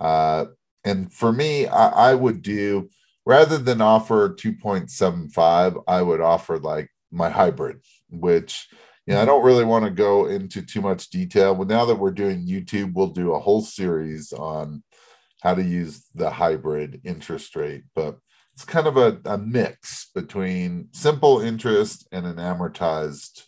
uh, 0.01 0.47
and 0.85 1.13
for 1.13 1.33
me 1.33 1.67
I, 1.67 2.11
I 2.11 2.15
would 2.15 2.43
do 2.43 2.89
rather 3.27 3.59
than 3.59 3.81
offer 3.81 4.31
2.75 4.31 5.83
i 5.87 6.03
would 6.03 6.21
offer 6.21 6.59
like 6.59 6.91
my 7.11 7.31
hybrid 7.31 7.81
which 8.11 8.69
you 9.07 9.15
know 9.15 9.23
I 9.23 9.25
don't 9.25 9.45
really 9.45 9.65
want 9.65 9.85
to 9.85 9.91
go 9.91 10.27
into 10.27 10.63
too 10.63 10.81
much 10.81 11.11
detail, 11.11 11.55
but 11.55 11.69
now 11.69 11.85
that 11.85 11.97
we're 11.97 12.11
doing 12.11 12.47
YouTube, 12.47 12.95
we'll 12.95 13.09
do 13.09 13.35
a 13.35 13.41
whole 13.41 13.61
series 13.61 14.33
on 14.33 14.83
how 15.43 15.55
to 15.55 15.63
use 15.63 16.07
the 16.15 16.31
hybrid 16.31 17.03
interest 17.05 17.55
rate. 17.55 17.85
But 17.95 18.19
it's 18.55 18.65
kind 18.65 18.87
of 18.87 18.97
a, 18.97 19.21
a 19.25 19.37
mix 19.37 20.11
between 20.15 20.89
simple 20.93 21.41
interest 21.41 22.07
and 22.13 22.25
an 22.25 22.37
amortized 22.37 23.43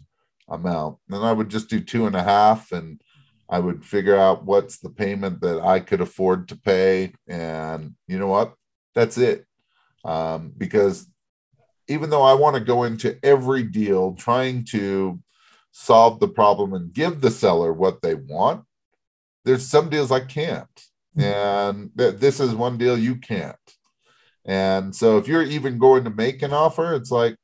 amount. 0.49 0.99
And 1.09 1.25
I 1.25 1.33
would 1.33 1.49
just 1.49 1.71
do 1.71 1.81
two 1.81 2.07
and 2.07 2.17
a 2.17 2.23
half 2.23 2.73
and 2.73 3.01
I 3.49 3.59
would 3.59 3.85
figure 3.85 4.17
out 4.17 4.45
what's 4.45 4.79
the 4.79 4.91
payment 4.91 5.41
that 5.41 5.61
I 5.61 5.81
could 5.81 6.01
afford 6.01 6.49
to 6.49 6.57
pay. 6.57 7.13
And 7.29 7.95
you 8.09 8.19
know 8.19 8.27
what? 8.27 8.55
That's 8.95 9.19
it. 9.19 9.47
Um, 10.05 10.53
because 10.57 11.07
even 11.89 12.11
though 12.11 12.23
I 12.23 12.35
want 12.35 12.55
to 12.55 12.61
go 12.61 12.85
into 12.85 13.19
every 13.23 13.63
deal 13.63 14.15
trying 14.15 14.65
to 14.67 15.21
solve 15.79 16.21
the 16.21 16.29
problem 16.29 16.73
and 16.73 16.95
give 16.95 17.21
the 17.21 17.31
seller 17.31 17.71
what 17.71 18.01
they 18.01 18.15
want. 18.15 18.65
There's 19.45 19.69
some 19.69 19.91
deals 19.91 20.11
I 20.11 20.21
can't. 20.21 20.67
Hmm. 21.15 21.23
And 21.23 21.91
th- 21.99 22.17
this 22.17 22.41
is 22.41 22.55
one 22.55 22.79
deal 22.79 22.97
you 22.97 23.17
can't. 23.17 23.57
And 24.47 24.97
so 24.97 25.19
if 25.19 25.29
you're 25.29 25.43
even 25.43 25.77
going 25.77 26.05
to 26.05 26.11
make 26.11 26.41
an 26.41 26.55
offer, 26.55 26.95
it's 26.95 27.11
like, 27.11 27.37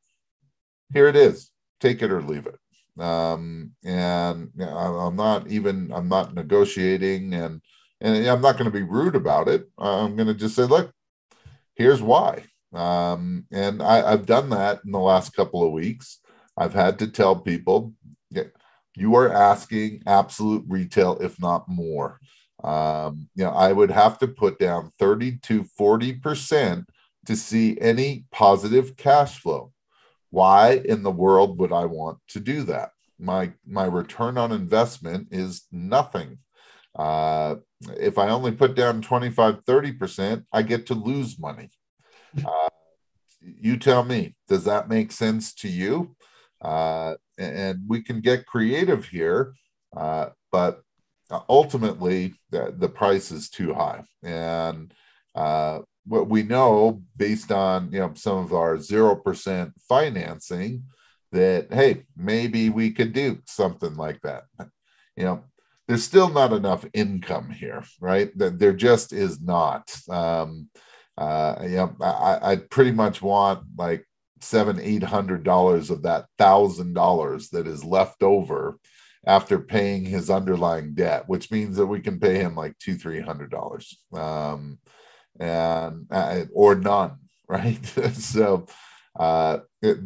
here 0.95 1.09
it 1.09 1.17
is, 1.17 1.51
take 1.79 2.01
it 2.01 2.11
or 2.11 2.23
leave 2.23 2.47
it. 2.47 2.57
Um, 2.99 3.73
and 3.85 4.51
I'm 4.61 5.17
not 5.17 5.49
even, 5.49 5.93
I'm 5.93 6.09
not 6.09 6.35
negotiating 6.35 7.35
and, 7.35 7.61
and 8.01 8.27
I'm 8.27 8.41
not 8.41 8.59
going 8.59 8.71
to 8.71 8.77
be 8.77 8.83
rude 8.83 9.17
about 9.17 9.49
it. 9.49 9.69
I'm 9.79 10.17
going 10.17 10.29
to 10.29 10.35
just 10.35 10.57
say, 10.57 10.65
look, 10.65 10.93
here's 11.75 12.03
why. 12.03 12.45
Um, 12.73 13.47
and 13.51 13.83
I, 13.83 14.13
I've 14.13 14.27
done 14.27 14.51
that 14.51 14.81
in 14.85 14.93
the 14.93 14.99
last 14.99 15.35
couple 15.35 15.65
of 15.65 15.73
weeks. 15.73 16.19
I've 16.57 16.75
had 16.75 16.99
to 16.99 17.07
tell 17.07 17.37
people 17.37 17.95
you 18.97 19.15
are 19.15 19.33
asking 19.33 20.03
absolute 20.07 20.65
retail, 20.69 21.19
if 21.21 21.41
not 21.41 21.69
more. 21.69 22.19
Um, 22.63 23.29
you 23.35 23.45
know, 23.45 23.51
I 23.51 23.73
would 23.73 23.91
have 23.91 24.19
to 24.19 24.29
put 24.29 24.59
down 24.59 24.93
30 24.99 25.39
to 25.39 25.65
40% 25.79 26.85
to 27.27 27.37
see 27.37 27.79
any 27.81 28.25
positive 28.31 28.97
cash 28.97 29.39
flow. 29.39 29.72
Why 30.33 30.81
in 30.85 31.03
the 31.03 31.11
world 31.11 31.59
would 31.59 31.73
I 31.73 31.85
want 31.85 32.19
to 32.29 32.41
do 32.41 32.63
that? 32.63 32.93
My 33.19 33.53
my 33.67 33.85
return 33.85 34.39
on 34.39 34.51
investment 34.51 35.29
is 35.31 35.67
nothing. 35.71 36.39
Uh, 36.99 37.57
if 37.99 38.17
I 38.17 38.31
only 38.31 38.53
put 38.53 38.75
down 38.75 39.03
25, 39.03 39.65
30%, 39.65 40.45
I 40.53 40.63
get 40.63 40.87
to 40.87 40.95
lose 40.95 41.39
money. 41.39 41.71
Uh, 42.47 42.69
you 43.41 43.77
tell 43.77 44.05
me, 44.05 44.35
does 44.49 44.65
that 44.65 44.89
make 44.89 45.13
sense 45.13 45.55
to 45.57 45.69
you? 45.69 46.17
Uh, 46.63 47.15
and 47.39 47.81
we 47.87 48.03
can 48.03 48.21
get 48.21 48.47
creative 48.47 49.07
here, 49.07 49.55
uh, 49.97 50.31
but 50.51 50.83
ultimately 51.49 52.35
the, 52.51 52.75
the, 52.77 52.89
price 52.89 53.31
is 53.33 53.51
too 53.51 53.75
high. 53.75 54.05
And 54.23 54.95
uh, 55.35 55.81
what 56.05 56.29
we 56.29 56.43
know 56.43 57.03
based 57.17 57.53
on 57.53 57.91
you 57.93 58.01
know 58.01 58.13
some 58.15 58.39
of 58.39 58.53
our 58.53 58.79
zero 58.79 59.15
percent 59.15 59.73
financing 59.89 60.85
that 61.31 61.73
hey 61.73 62.05
maybe 62.17 62.69
we 62.69 62.91
could 62.91 63.13
do 63.13 63.39
something 63.47 63.95
like 63.95 64.21
that. 64.23 64.45
You 65.15 65.25
know 65.25 65.45
there's 65.87 66.05
still 66.05 66.31
not 66.31 66.55
enough 66.55 66.87
income 66.95 67.51
here, 67.51 67.85
right? 68.01 68.37
That 68.39 68.59
there 68.59 68.73
just 68.73 69.13
is 69.13 69.43
not. 69.43 69.95
Um, 70.09 70.71
uh, 71.19 71.57
know, 71.63 71.95
I, 72.01 72.53
I 72.53 72.57
pretty 72.57 72.93
much 72.93 73.21
want 73.21 73.65
like 73.77 74.07
seven, 74.41 74.81
eight 74.81 75.03
hundred 75.03 75.45
dollars 75.45 75.91
of 75.91 76.03
that 76.03 76.27
thousand 76.39 76.95
dollars 76.95 77.51
that 77.51 77.67
is 77.67 77.85
left 77.85 78.23
over 78.23 78.79
after 79.27 79.59
paying 79.59 80.05
his 80.05 80.31
underlying 80.31 80.95
debt, 80.95 81.29
which 81.29 81.51
means 81.51 81.77
that 81.77 81.87
we 81.87 82.01
can 82.01 82.19
pay 82.19 82.39
him 82.39 82.57
like 82.57 82.79
two, 82.79 82.95
three 82.95 83.21
hundred 83.21 83.51
dollars, 83.51 83.99
um, 84.15 84.79
and 85.39 86.07
uh, 86.11 86.45
or 86.53 86.75
none, 86.75 87.19
right? 87.49 87.85
so 88.15 88.67
uh, 89.19 89.59
it, 89.83 89.99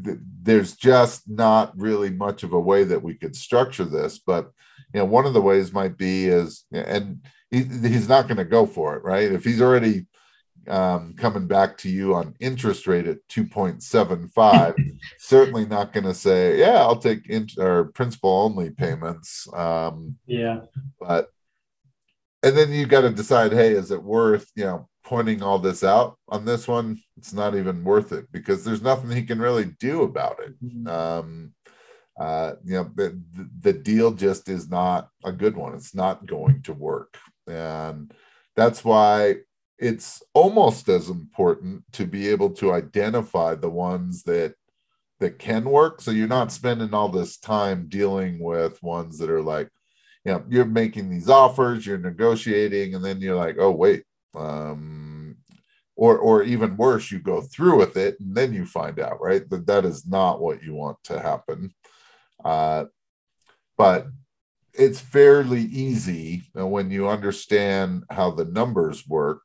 there's 0.45 0.75
just 0.75 1.29
not 1.29 1.73
really 1.79 2.11
much 2.11 2.43
of 2.43 2.53
a 2.53 2.61
way 2.61 2.85
that 2.85 3.03
we 3.03 3.15
could 3.15 3.37
structure 3.37 3.85
this. 3.85 4.19
But 4.19 4.51
you 4.97 5.01
know 5.01 5.05
one 5.05 5.27
of 5.27 5.35
the 5.35 5.43
ways 5.43 5.73
might 5.73 5.97
be 5.97 6.27
is 6.27 6.65
and 6.73 7.21
he, 7.51 7.63
he's 7.63 8.09
not 8.09 8.27
going 8.27 8.39
to 8.39 8.45
go 8.45 8.67
for 8.67 8.97
it 8.97 9.05
right 9.05 9.33
if 9.33 9.45
he's 9.45 9.63
already 9.63 10.07
um, 10.69 11.15
coming 11.17 11.47
back 11.47 11.77
to 11.79 11.89
you 11.89 12.15
on 12.15 12.35
interest 12.41 12.87
rate 12.89 13.07
at 13.07 13.19
2.75 13.29 14.75
certainly 15.19 15.65
not 15.67 15.93
going 15.93 16.05
to 16.05 16.15
say 16.15 16.59
yeah 16.59 16.79
i'll 16.79 16.97
take 16.97 17.29
in, 17.29 17.47
or 17.59 17.93
principal 17.93 18.31
only 18.31 18.71
payments 18.71 19.47
um, 19.55 20.17
yeah 20.27 20.61
but 20.99 21.29
and 22.43 22.57
then 22.57 22.73
you 22.73 22.87
got 22.87 23.03
to 23.03 23.11
decide 23.11 23.53
hey 23.53 23.73
is 23.73 23.91
it 23.91 24.03
worth 24.03 24.51
you 24.57 24.65
know 24.65 24.89
pointing 25.07 25.41
all 25.41 25.59
this 25.59 25.85
out 25.85 26.19
on 26.29 26.45
this 26.45 26.67
one 26.67 26.99
it's 27.17 27.33
not 27.33 27.55
even 27.55 27.85
worth 27.85 28.13
it 28.13 28.27
because 28.33 28.65
there's 28.65 28.83
nothing 28.83 29.11
he 29.11 29.23
can 29.23 29.39
really 29.39 29.67
do 29.81 30.03
about 30.03 30.39
it. 30.41 30.53
Mm-hmm. 30.63 30.87
um, 30.89 31.53
uh, 32.19 32.55
you 32.65 32.75
know 32.75 32.91
the, 32.95 33.21
the 33.61 33.73
deal 33.75 34.11
just 34.11 34.49
is 34.49 34.71
not 34.71 35.09
a 35.25 35.33
good 35.33 35.55
one. 35.55 35.75
It's 35.75 35.95
not 35.95 36.25
going 36.27 36.63
to 36.63 36.73
work. 36.73 37.19
And 37.47 38.13
that's 38.55 38.83
why 38.83 39.37
it's 39.79 40.23
almost 40.33 40.89
as 40.89 41.11
important 41.11 41.85
to 41.93 42.07
be 42.07 42.29
able 42.29 42.51
to 42.51 42.73
identify 42.73 43.55
the 43.55 43.69
ones 43.69 44.23
that 44.23 44.55
that 45.21 45.39
can 45.39 45.65
work. 45.65 46.01
So 46.01 46.11
you're 46.11 46.27
not 46.27 46.53
spending 46.53 46.95
all 46.95 47.11
this 47.11 47.37
time 47.37 47.87
dealing 47.89 48.39
with 48.39 48.83
ones 48.83 49.19
that 49.19 49.31
are 49.31 49.43
like 49.43 49.69
you 50.25 50.33
know 50.33 50.45
you're 50.49 50.65
making 50.65 51.09
these 51.09 51.29
offers 51.29 51.87
you're 51.87 51.99
negotiating 51.99 52.95
and 52.95 53.05
then 53.05 53.21
you're 53.21 53.37
like 53.37 53.57
oh 53.61 53.71
wait 53.71 54.03
um 54.37 55.37
or 55.97 56.19
or 56.19 56.43
even 56.43 56.77
worse 56.77 57.11
you 57.11 57.19
go 57.19 57.41
through 57.41 57.77
with 57.79 57.97
it 57.97 58.19
and 58.21 58.35
then 58.35 58.53
you 58.53 58.67
find 58.67 59.01
out 59.01 59.21
right 59.21 59.49
that 59.51 59.67
that 59.67 59.85
is 59.85 60.07
not 60.07 60.41
what 60.41 60.63
you 60.63 60.75
want 60.75 60.97
to 61.03 61.19
happen 61.21 61.71
uh 62.45 62.85
but 63.79 64.07
it's 64.79 65.01
fairly 65.01 65.63
easy 65.63 66.43
when 66.53 66.91
you 66.91 67.09
understand 67.09 68.05
how 68.11 68.31
the 68.31 68.45
numbers 68.45 69.07
work 69.09 69.41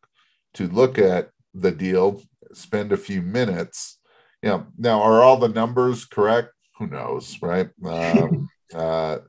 to 0.53 0.67
look 0.67 0.97
at 0.97 1.29
the 1.53 1.71
deal, 1.71 2.21
spend 2.53 2.91
a 2.91 2.97
few 2.97 3.21
minutes. 3.21 3.99
You 4.41 4.49
know, 4.49 4.67
now 4.77 5.01
are 5.01 5.21
all 5.21 5.37
the 5.37 5.47
numbers 5.47 6.05
correct? 6.05 6.49
Who 6.77 6.87
knows, 6.87 7.37
right? 7.41 7.69
Um, 7.85 8.49
uh, 8.73 9.19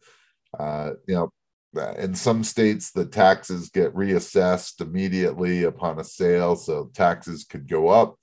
uh, 0.58 0.90
you 1.06 1.14
know, 1.14 1.32
in 1.98 2.14
some 2.14 2.44
states 2.44 2.90
the 2.90 3.06
taxes 3.06 3.70
get 3.70 3.94
reassessed 3.94 4.80
immediately 4.80 5.64
upon 5.64 5.98
a 5.98 6.04
sale, 6.04 6.56
so 6.56 6.90
taxes 6.94 7.44
could 7.44 7.68
go 7.68 7.88
up, 7.88 8.16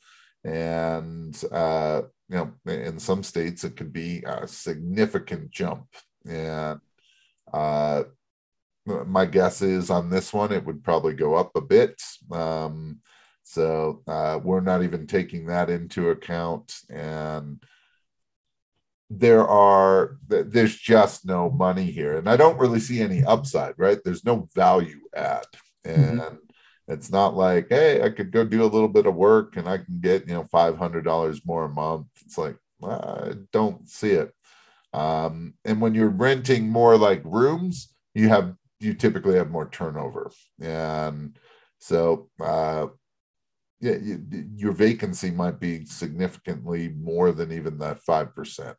and 0.43 1.41
uh, 1.51 2.01
you 2.29 2.35
know, 2.35 2.71
in 2.71 2.99
some 2.99 3.23
states 3.23 3.63
it 3.63 3.75
could 3.75 3.91
be 3.91 4.23
a 4.25 4.47
significant 4.47 5.51
jump, 5.51 5.87
and 6.25 6.79
uh, 7.53 8.03
my 8.85 9.25
guess 9.25 9.61
is 9.61 9.89
on 9.89 10.09
this 10.09 10.33
one, 10.33 10.51
it 10.51 10.65
would 10.65 10.83
probably 10.83 11.13
go 11.13 11.35
up 11.35 11.51
a 11.55 11.61
bit. 11.61 12.01
Um, 12.31 12.99
so 13.43 14.03
uh, 14.07 14.39
we're 14.43 14.61
not 14.61 14.83
even 14.83 15.07
taking 15.07 15.47
that 15.47 15.69
into 15.69 16.09
account. 16.09 16.75
And 16.89 17.63
there 19.09 19.47
are, 19.47 20.17
there's 20.27 20.75
just 20.75 21.25
no 21.25 21.49
money 21.49 21.85
here. 21.85 22.17
And 22.17 22.29
I 22.29 22.37
don't 22.37 22.59
really 22.59 22.79
see 22.79 23.01
any 23.01 23.23
upside, 23.23 23.73
right? 23.77 23.97
There's 24.03 24.25
no 24.25 24.47
value 24.53 24.99
add. 25.15 25.45
Mm-hmm. 25.85 26.01
And 26.01 26.19
mm-hmm. 26.19 26.35
it's 26.87 27.11
not 27.11 27.35
like, 27.35 27.67
hey, 27.69 28.03
I 28.03 28.09
could 28.09 28.31
go 28.31 28.43
do 28.43 28.63
a 28.63 28.65
little 28.65 28.87
bit 28.87 29.07
of 29.07 29.15
work 29.15 29.57
and 29.57 29.67
I 29.67 29.77
can 29.77 29.99
get, 29.99 30.27
you 30.27 30.33
know, 30.33 30.43
$500 30.43 31.45
more 31.45 31.65
a 31.65 31.69
month. 31.69 32.07
It's 32.25 32.37
like, 32.37 32.55
I 32.83 33.33
don't 33.51 33.89
see 33.89 34.11
it. 34.11 34.33
Um, 34.93 35.53
and 35.65 35.81
when 35.81 35.93
you're 35.93 36.09
renting 36.09 36.69
more 36.69 36.97
like 36.97 37.21
rooms, 37.23 37.93
you 38.13 38.29
have 38.29 38.55
you 38.79 38.93
typically 38.93 39.35
have 39.35 39.51
more 39.51 39.69
turnover, 39.69 40.31
and 40.59 41.37
so 41.79 42.29
uh, 42.41 42.87
yeah, 43.79 43.95
you, 44.01 44.25
your 44.55 44.71
vacancy 44.71 45.31
might 45.31 45.59
be 45.59 45.85
significantly 45.85 46.89
more 46.89 47.31
than 47.31 47.51
even 47.51 47.77
that 47.79 47.99
five 47.99 48.34
percent. 48.34 48.77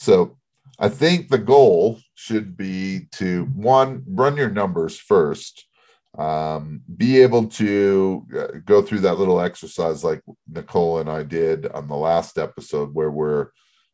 So 0.00 0.38
I 0.78 0.88
think 0.88 1.28
the 1.28 1.38
goal 1.38 2.00
should 2.14 2.56
be 2.56 3.06
to 3.12 3.44
one 3.54 4.02
run 4.06 4.36
your 4.36 4.48
numbers 4.50 4.98
first 4.98 5.66
um, 6.18 6.82
be 6.96 7.22
able 7.22 7.46
to 7.48 8.26
uh, 8.36 8.46
go 8.64 8.82
through 8.82 9.00
that 9.00 9.18
little 9.18 9.40
exercise 9.40 10.02
like 10.02 10.22
Nicole 10.48 10.98
and 10.98 11.08
I 11.08 11.22
did 11.22 11.66
on 11.68 11.86
the 11.86 11.96
last 11.96 12.38
episode, 12.38 12.94
where 12.94 13.10
we're 13.10 13.48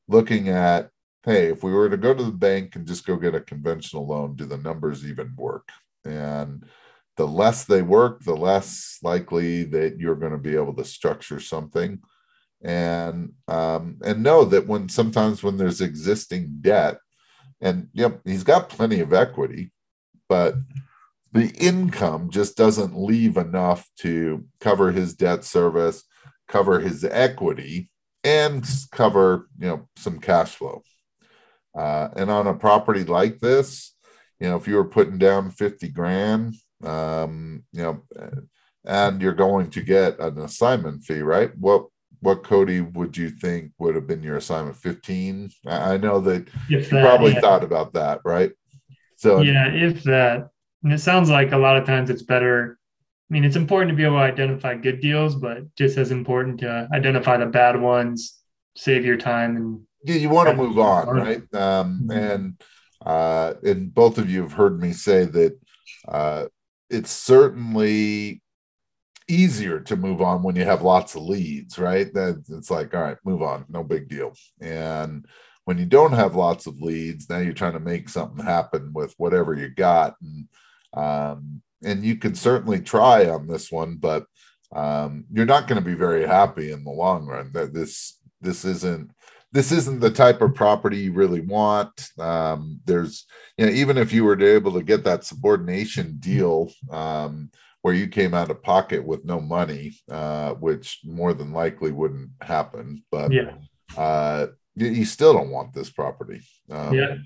looking 0.09 0.49
at 0.49 0.91
hey, 1.25 1.49
if 1.49 1.65
we 1.65 1.73
were 1.73 1.91
to 1.91 1.97
go 1.97 2.15
to 2.15 2.23
the 2.23 2.31
bank 2.31 2.77
and 2.77 2.87
just 2.87 3.05
go 3.05 3.17
get 3.17 3.35
a 3.35 3.41
conventional 3.41 4.07
loan, 4.07 4.37
do 4.37 4.45
the 4.47 4.59
numbers 4.59 5.05
even 5.05 5.35
work? 5.37 5.69
And 6.05 6.65
the 7.17 7.27
less 7.27 7.65
they 7.65 7.83
work, 7.83 8.23
the 8.23 8.37
less 8.37 9.01
likely 9.03 9.65
that 9.65 9.99
you're 9.99 10.15
going 10.15 10.31
to 10.31 10.39
be 10.39 10.55
able 10.55 10.75
to 10.75 10.85
structure 10.85 11.41
something. 11.41 11.99
And 12.63 13.33
um, 13.49 13.99
and 14.05 14.23
know 14.23 14.45
that 14.45 14.67
when 14.67 14.89
sometimes 14.89 15.43
when 15.43 15.57
there's 15.57 15.81
existing 15.81 16.59
debt, 16.61 16.99
and 17.61 17.89
yep, 17.93 18.21
he's 18.25 18.45
got 18.45 18.69
plenty 18.71 19.01
of 19.01 19.13
equity, 19.13 19.73
but 20.29 20.55
the 21.33 21.51
income 21.59 22.31
just 22.31 22.57
doesn't 22.57 22.99
leave 22.99 23.37
enough 23.37 23.89
to 23.99 24.47
cover 24.61 24.91
his 24.91 25.15
debt 25.15 25.45
service, 25.45 26.03
cover 26.49 26.81
his 26.81 27.05
equity, 27.05 27.91
and 28.25 28.67
cover 28.91 29.49
you 29.59 29.69
know 29.69 29.89
some 29.97 30.19
cash 30.19 30.55
flow. 30.57 30.83
Uh, 31.77 32.09
and 32.17 32.31
on 32.31 32.47
a 32.47 32.55
property 32.55 33.05
like 33.05 33.39
this, 33.39 33.95
you 34.41 34.49
know, 34.49 34.57
if 34.57 34.67
you 34.67 34.77
were 34.77 34.85
putting 34.85 35.19
down 35.19 35.51
50 35.51 35.89
grand, 35.89 36.55
um, 36.83 37.65
you 37.73 37.83
know, 37.83 38.03
and 38.85 39.21
you're 39.21 39.33
going 39.33 39.71
to 39.71 39.83
get 39.83 40.19
an 40.19 40.39
assignment 40.39 41.05
fee, 41.05 41.21
right? 41.21 41.51
What 41.59 41.87
what 42.21 42.45
Cody 42.45 42.81
would 42.81 43.17
you 43.17 43.31
think 43.31 43.73
would 43.79 43.95
have 43.95 44.07
been 44.07 44.23
your 44.23 44.37
assignment? 44.37 44.77
15? 44.77 45.51
I 45.67 45.97
know 45.97 46.21
that 46.21 46.49
if 46.71 46.93
you 46.93 47.01
probably 47.01 47.33
yeah. 47.33 47.41
thought 47.41 47.65
about 47.65 47.93
that, 47.95 48.21
right? 48.25 48.53
So 49.17 49.41
yeah, 49.41 49.69
if 49.73 50.03
that. 50.05 50.51
And 50.83 50.93
it 50.93 51.01
sounds 51.01 51.31
like 51.31 51.53
a 51.53 51.59
lot 51.59 51.77
of 51.77 51.85
times 51.85 52.11
it's 52.11 52.23
better. 52.23 52.79
I 53.31 53.35
mean, 53.35 53.45
it's 53.45 53.57
important 53.57 53.91
to 53.91 53.97
be 53.97 54.05
able 54.05 54.17
to 54.17 54.23
identify 54.23 54.75
good 54.77 55.01
deals, 55.01 55.35
but 55.35 55.75
just 55.75 55.99
as 55.99 56.11
important 56.13 56.61
to 56.61 56.89
identify 56.93 57.37
the 57.37 57.47
bad 57.47 57.81
ones, 57.81 58.39
save 58.77 59.05
your 59.05 59.17
time 59.17 59.57
and 59.57 59.81
yeah, 60.05 60.17
you 60.17 60.29
want 60.29 60.49
to 60.49 60.55
move 60.55 60.79
on, 60.79 61.09
right? 61.09 61.43
Um, 61.55 62.03
mm-hmm. 62.03 62.11
and 62.13 62.63
uh, 63.05 63.55
and 63.65 63.93
both 63.93 64.19
of 64.19 64.31
you 64.31 64.43
have 64.43 64.53
heard 64.53 64.81
me 64.81 64.93
say 64.93 65.25
that 65.25 65.59
uh, 66.07 66.47
it's 66.89 67.11
certainly 67.11 68.41
easier 69.29 69.81
to 69.81 69.97
move 69.97 70.23
on 70.23 70.43
when 70.43 70.57
you 70.57 70.65
have 70.65 70.83
lots 70.83 71.15
of 71.15 71.23
leads, 71.23 71.79
right? 71.79 72.13
That 72.15 72.45
it's 72.49 72.71
like, 72.71 72.95
all 72.95 73.03
right, 73.03 73.19
move 73.25 73.43
on, 73.43 73.65
no 73.69 73.83
big 73.83 74.09
deal. 74.09 74.33
And 74.61 75.27
when 75.65 75.79
you 75.79 75.87
don't 75.87 76.13
have 76.13 76.37
lots 76.37 76.67
of 76.67 76.81
leads, 76.81 77.29
now 77.29 77.39
you're 77.39 77.53
trying 77.53 77.73
to 77.73 77.81
make 77.81 78.09
something 78.09 78.45
happen 78.45 78.93
with 78.93 79.15
whatever 79.19 79.55
you 79.55 79.69
got, 79.69 80.15
and 80.23 80.49
um, 80.95 81.63
and 81.85 82.05
you 82.05 82.17
can 82.17 82.35
certainly 82.35 82.81
try 82.81 83.29
on 83.29 83.47
this 83.47 83.71
one, 83.71 83.97
but 83.97 84.25
um, 84.75 85.25
you're 85.33 85.45
not 85.45 85.69
going 85.69 85.83
to 85.83 85.89
be 85.89 85.95
very 85.95 86.27
happy 86.27 86.73
in 86.73 86.85
the 86.85 86.91
long 86.91 87.27
run. 87.27 87.51
That 87.53 87.75
this 87.75 88.19
this 88.41 88.65
isn't 88.65 89.11
this 89.53 89.73
isn't 89.73 90.01
the 90.01 90.11
type 90.11 90.43
of 90.43 90.55
property 90.55 90.99
you 90.99 91.13
really 91.13 91.41
want. 91.41 92.11
Um, 92.19 92.81
there's, 92.85 93.27
you 93.57 93.67
know, 93.67 93.73
even 93.73 93.97
if 93.97 94.13
you 94.13 94.25
were 94.25 94.37
to 94.37 94.55
able 94.55 94.73
to 94.73 94.83
get 94.83 95.05
that 95.05 95.25
subordination 95.25 96.17
deal 96.19 96.71
um, 96.91 97.51
where 97.83 97.95
you 97.95 98.09
came 98.09 98.35
out 98.35 98.51
of 98.51 98.63
pocket 98.63 99.05
with 99.05 99.25
no 99.25 99.41
money, 99.41 99.93
uh, 100.11 100.55
which 100.55 101.01
more 101.05 101.33
than 101.35 101.53
likely 101.53 101.93
wouldn't 101.93 102.31
happen, 102.41 103.05
but 103.11 103.33
yeah, 103.33 103.55
uh, 103.97 104.47
you, 104.75 104.89
you, 104.89 105.05
still 105.05 105.33
don't 105.33 105.51
want 105.51 105.73
this 105.73 105.91
property. 105.91 106.41
Um, 106.71 106.95
yeah. 106.95 107.17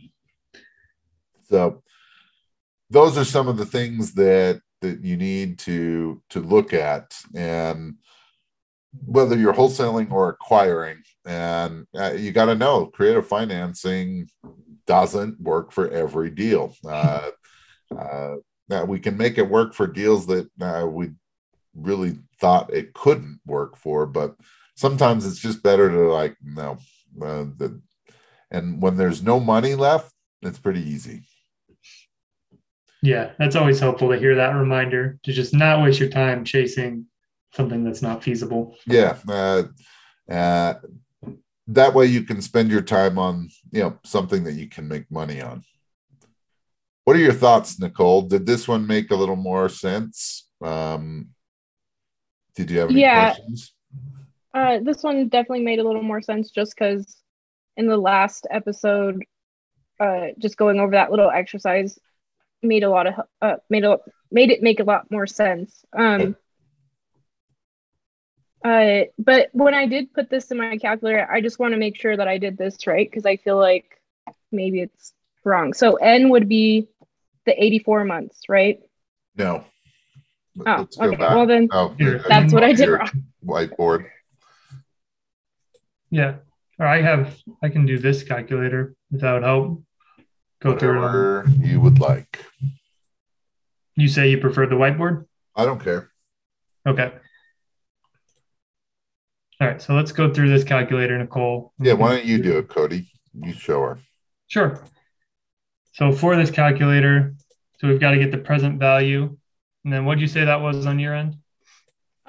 So 1.48 1.82
those 2.90 3.16
are 3.16 3.24
some 3.24 3.48
of 3.48 3.56
the 3.56 3.66
things 3.66 4.12
that 4.14 4.60
that 4.80 5.04
you 5.04 5.16
need 5.16 5.58
to 5.60 6.22
to 6.30 6.40
look 6.40 6.72
at 6.72 7.14
and 7.34 7.94
whether 9.04 9.36
you're 9.36 9.54
wholesaling 9.54 10.10
or 10.10 10.30
acquiring 10.30 10.98
and 11.24 11.86
uh, 11.96 12.12
you 12.12 12.32
got 12.32 12.46
to 12.46 12.54
know 12.54 12.86
creative 12.86 13.26
financing 13.26 14.28
doesn't 14.86 15.40
work 15.40 15.70
for 15.70 15.88
every 15.90 16.30
deal 16.30 16.74
uh, 16.88 17.30
uh, 17.98 18.34
we 18.86 18.98
can 18.98 19.16
make 19.16 19.38
it 19.38 19.48
work 19.48 19.74
for 19.74 19.86
deals 19.86 20.26
that 20.26 20.48
uh, 20.60 20.86
we 20.86 21.10
really 21.74 22.18
thought 22.40 22.72
it 22.72 22.94
couldn't 22.94 23.40
work 23.46 23.76
for 23.76 24.06
but 24.06 24.34
sometimes 24.74 25.26
it's 25.26 25.38
just 25.38 25.62
better 25.62 25.90
to 25.90 26.12
like 26.12 26.36
no 26.42 26.72
uh, 27.22 27.44
the, 27.56 27.80
and 28.50 28.80
when 28.82 28.96
there's 28.96 29.22
no 29.22 29.38
money 29.38 29.74
left 29.74 30.12
it's 30.42 30.58
pretty 30.58 30.82
easy 30.82 31.22
yeah 33.02 33.30
that's 33.38 33.56
always 33.56 33.78
helpful 33.78 34.08
to 34.08 34.18
hear 34.18 34.34
that 34.34 34.54
reminder 34.54 35.18
to 35.22 35.32
just 35.32 35.54
not 35.54 35.82
waste 35.82 36.00
your 36.00 36.08
time 36.08 36.44
chasing 36.44 37.06
something 37.52 37.84
that's 37.84 38.02
not 38.02 38.22
feasible. 38.22 38.76
Yeah. 38.86 39.16
Uh, 39.28 39.64
uh, 40.30 40.74
that 41.68 41.94
way 41.94 42.06
you 42.06 42.22
can 42.22 42.42
spend 42.42 42.70
your 42.70 42.82
time 42.82 43.18
on, 43.18 43.48
you 43.72 43.80
know, 43.80 43.98
something 44.04 44.44
that 44.44 44.54
you 44.54 44.68
can 44.68 44.88
make 44.88 45.10
money 45.10 45.40
on. 45.40 45.64
What 47.10 47.16
are 47.16 47.22
your 47.22 47.32
thoughts, 47.32 47.80
Nicole? 47.80 48.22
Did 48.22 48.46
this 48.46 48.68
one 48.68 48.86
make 48.86 49.10
a 49.10 49.16
little 49.16 49.34
more 49.34 49.68
sense? 49.68 50.48
Um, 50.62 51.30
did 52.54 52.70
you 52.70 52.78
have 52.78 52.88
any 52.88 53.00
Yeah. 53.00 53.34
questions? 53.34 53.74
Uh, 54.54 54.78
this 54.78 55.02
one 55.02 55.28
definitely 55.28 55.64
made 55.64 55.80
a 55.80 55.82
little 55.82 56.04
more 56.04 56.22
sense 56.22 56.52
just 56.52 56.72
because 56.72 57.20
in 57.76 57.88
the 57.88 57.96
last 57.96 58.46
episode, 58.48 59.24
uh, 59.98 60.28
just 60.38 60.56
going 60.56 60.78
over 60.78 60.92
that 60.92 61.10
little 61.10 61.28
exercise 61.28 61.98
made 62.62 62.84
a 62.84 62.90
lot 62.90 63.08
of 63.08 63.14
uh, 63.42 63.56
made 63.68 63.84
a 63.84 63.98
made 64.30 64.52
it 64.52 64.62
make 64.62 64.78
a 64.78 64.84
lot 64.84 65.10
more 65.10 65.26
sense. 65.26 65.84
Um, 65.92 66.36
uh, 68.64 69.00
but 69.18 69.48
when 69.50 69.74
I 69.74 69.86
did 69.86 70.14
put 70.14 70.30
this 70.30 70.52
in 70.52 70.58
my 70.58 70.78
calculator, 70.78 71.28
I 71.28 71.40
just 71.40 71.58
want 71.58 71.72
to 71.72 71.76
make 71.76 72.00
sure 72.00 72.16
that 72.16 72.28
I 72.28 72.38
did 72.38 72.56
this 72.56 72.86
right 72.86 73.10
because 73.10 73.26
I 73.26 73.36
feel 73.36 73.58
like 73.58 74.00
maybe 74.52 74.80
it's 74.82 75.12
wrong. 75.44 75.72
So 75.72 75.96
N 75.96 76.28
would 76.28 76.48
be 76.48 76.86
the 77.50 77.64
84 77.64 78.04
months, 78.04 78.42
right? 78.48 78.80
No. 79.36 79.64
Oh, 80.66 80.76
Let's 80.78 80.98
okay. 80.98 81.16
back. 81.16 81.34
Well 81.34 81.46
then, 81.46 81.68
Oh, 81.72 81.94
Here. 81.98 82.24
that's 82.28 82.52
what 82.52 82.62
I 82.62 82.72
did 82.72 82.88
wrong. 82.88 83.08
Whiteboard. 83.44 84.06
Yeah. 86.10 86.36
Or 86.78 86.86
I 86.86 87.02
have, 87.02 87.36
I 87.62 87.68
can 87.68 87.86
do 87.86 87.98
this 87.98 88.22
calculator 88.22 88.94
without 89.10 89.42
help. 89.42 89.82
Go 90.62 90.76
through 90.78 90.98
it. 90.98 91.00
Whatever 91.00 91.44
you 91.60 91.80
would 91.80 91.98
like. 92.00 92.44
You 93.96 94.08
say 94.08 94.28
you 94.30 94.38
prefer 94.38 94.66
the 94.66 94.76
whiteboard? 94.76 95.24
I 95.56 95.64
don't 95.64 95.82
care. 95.82 96.10
Okay. 96.86 97.12
All 99.60 99.66
right. 99.68 99.80
So 99.82 99.94
let's 99.94 100.12
go 100.12 100.32
through 100.32 100.50
this 100.50 100.64
calculator, 100.64 101.16
Nicole. 101.18 101.72
Yeah, 101.80 101.94
why 101.94 102.16
don't 102.16 102.24
you 102.26 102.42
do 102.42 102.58
it, 102.58 102.68
Cody? 102.68 103.10
You 103.34 103.52
show 103.52 103.80
her. 103.82 103.98
Sure. 104.48 104.82
So 105.92 106.12
for 106.12 106.36
this 106.36 106.50
calculator, 106.50 107.34
so 107.80 107.88
we've 107.88 107.98
got 108.00 108.10
to 108.10 108.18
get 108.18 108.30
the 108.30 108.38
present 108.38 108.78
value. 108.78 109.34
And 109.84 109.92
then 109.92 110.04
what'd 110.04 110.20
you 110.20 110.26
say 110.26 110.44
that 110.44 110.60
was 110.60 110.84
on 110.84 110.98
your 110.98 111.14
end? 111.14 111.36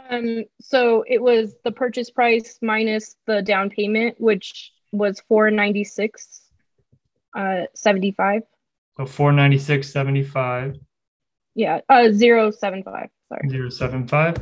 Um, 0.09 0.45
so 0.61 1.03
it 1.05 1.21
was 1.21 1.55
the 1.65 1.71
purchase 1.73 2.09
price 2.09 2.57
minus 2.61 3.17
the 3.27 3.41
down 3.41 3.69
payment, 3.69 4.15
which 4.19 4.71
was 4.93 5.21
496 5.27 6.41
uh 7.35 7.63
75. 7.75 8.41
So 8.97 9.03
496.75, 9.03 10.77
Yeah, 11.55 11.79
uh 11.89 12.11
075, 12.11 13.09
sorry. 13.29 13.69
075. 13.69 14.37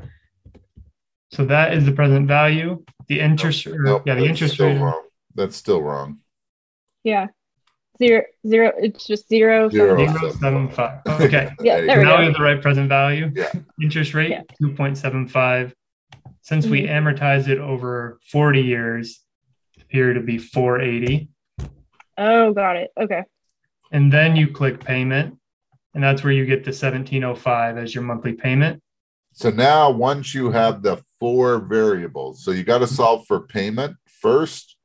So 1.32 1.46
that 1.46 1.74
is 1.74 1.86
the 1.86 1.92
present 1.92 2.28
value. 2.28 2.84
The 3.08 3.20
interest, 3.20 3.66
or, 3.68 3.80
Nope, 3.82 4.04
yeah, 4.06 4.16
the 4.16 4.26
interest 4.26 4.60
rate. 4.60 4.80
wrong. 4.80 5.04
That's 5.36 5.56
still 5.56 5.82
wrong. 5.82 6.20
Yeah. 7.04 7.28
Zero 8.02 8.24
zero 8.48 8.72
it's 8.78 9.06
just 9.06 9.28
zero. 9.28 9.70
Zero. 9.70 9.98
seven- 10.08 10.32
075. 10.70 11.00
Okay. 11.22 11.52
Yeah, 11.62 11.76
There 11.76 11.82
you 11.82 11.88
there 11.88 11.98
we 12.00 12.04
now 12.06 12.12
go. 12.14 12.20
we 12.20 12.26
have 12.26 12.34
the 12.36 12.44
right 12.44 12.62
present 12.62 12.88
value. 12.88 13.30
Yeah. 13.36 13.52
Interest 13.82 14.14
rate 14.14 14.30
Yeah. 14.32 14.42
2.75. 14.62 15.74
Since 16.42 16.66
we 16.66 16.84
Mm-hmm. 16.84 17.08
amortize 17.08 17.48
it 17.50 17.60
over 17.60 18.20
40 18.32 18.62
years, 18.62 19.22
the 19.78 19.84
period 19.86 20.16
would 20.18 20.26
be 20.26 20.38
480. 20.38 21.28
Oh, 22.18 22.54
got 22.54 22.78
it. 22.78 22.92
Okay. 23.00 23.24
And 23.92 24.12
then 24.14 24.36
you 24.36 24.48
click 24.52 24.80
payment, 24.84 25.38
and 25.94 26.02
that's 26.04 26.24
where 26.24 26.32
you 26.34 26.46
get 26.46 26.64
the 26.64 26.70
1705 26.72 27.78
as 27.78 27.94
your 27.94 28.04
monthly 28.04 28.34
payment. 28.34 28.82
So 29.34 29.50
now 29.50 29.90
once 29.92 30.34
you 30.34 30.52
have 30.52 30.82
the 30.84 31.02
four 31.20 31.60
variables, 31.60 32.44
so 32.44 32.52
you 32.52 32.64
got 32.64 32.80
to 32.80 32.88
solve 32.88 33.26
for 33.28 33.42
payment 33.42 33.96
first. 34.22 34.76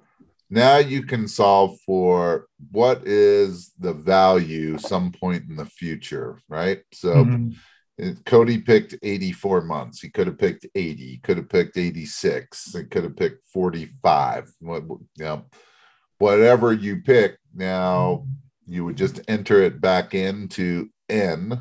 Now 0.54 0.76
you 0.78 1.02
can 1.02 1.26
solve 1.26 1.80
for 1.84 2.46
what 2.70 3.04
is 3.04 3.72
the 3.80 3.92
value 3.92 4.78
some 4.78 5.10
point 5.10 5.42
in 5.48 5.56
the 5.56 5.66
future, 5.66 6.38
right? 6.48 6.80
So 6.92 7.24
Mhm. 7.24 8.24
Cody 8.24 8.58
picked 8.58 8.94
84 9.02 9.62
months. 9.62 10.00
He 10.00 10.10
could 10.10 10.28
have 10.28 10.38
picked 10.38 10.66
80. 10.76 11.06
He 11.06 11.18
could 11.18 11.38
have 11.38 11.48
picked 11.48 11.76
86. 11.76 12.72
He 12.72 12.84
could 12.84 13.02
have 13.02 13.16
picked 13.16 13.46
45. 13.48 14.52
What, 14.60 14.84
you 14.84 15.08
know, 15.18 15.46
whatever 16.18 16.72
you 16.72 17.02
pick, 17.02 17.38
now 17.52 18.24
you 18.64 18.84
would 18.84 18.96
just 18.96 19.20
enter 19.26 19.60
it 19.60 19.80
back 19.80 20.14
into 20.14 20.88
N, 21.08 21.60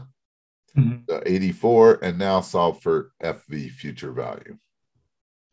Mhm. 0.77 1.05
the 1.07 1.21
84, 1.25 1.99
and 2.03 2.19
now 2.19 2.41
solve 2.41 2.79
for 2.83 3.11
FV 3.23 3.69
future 3.69 4.11
value. 4.11 4.57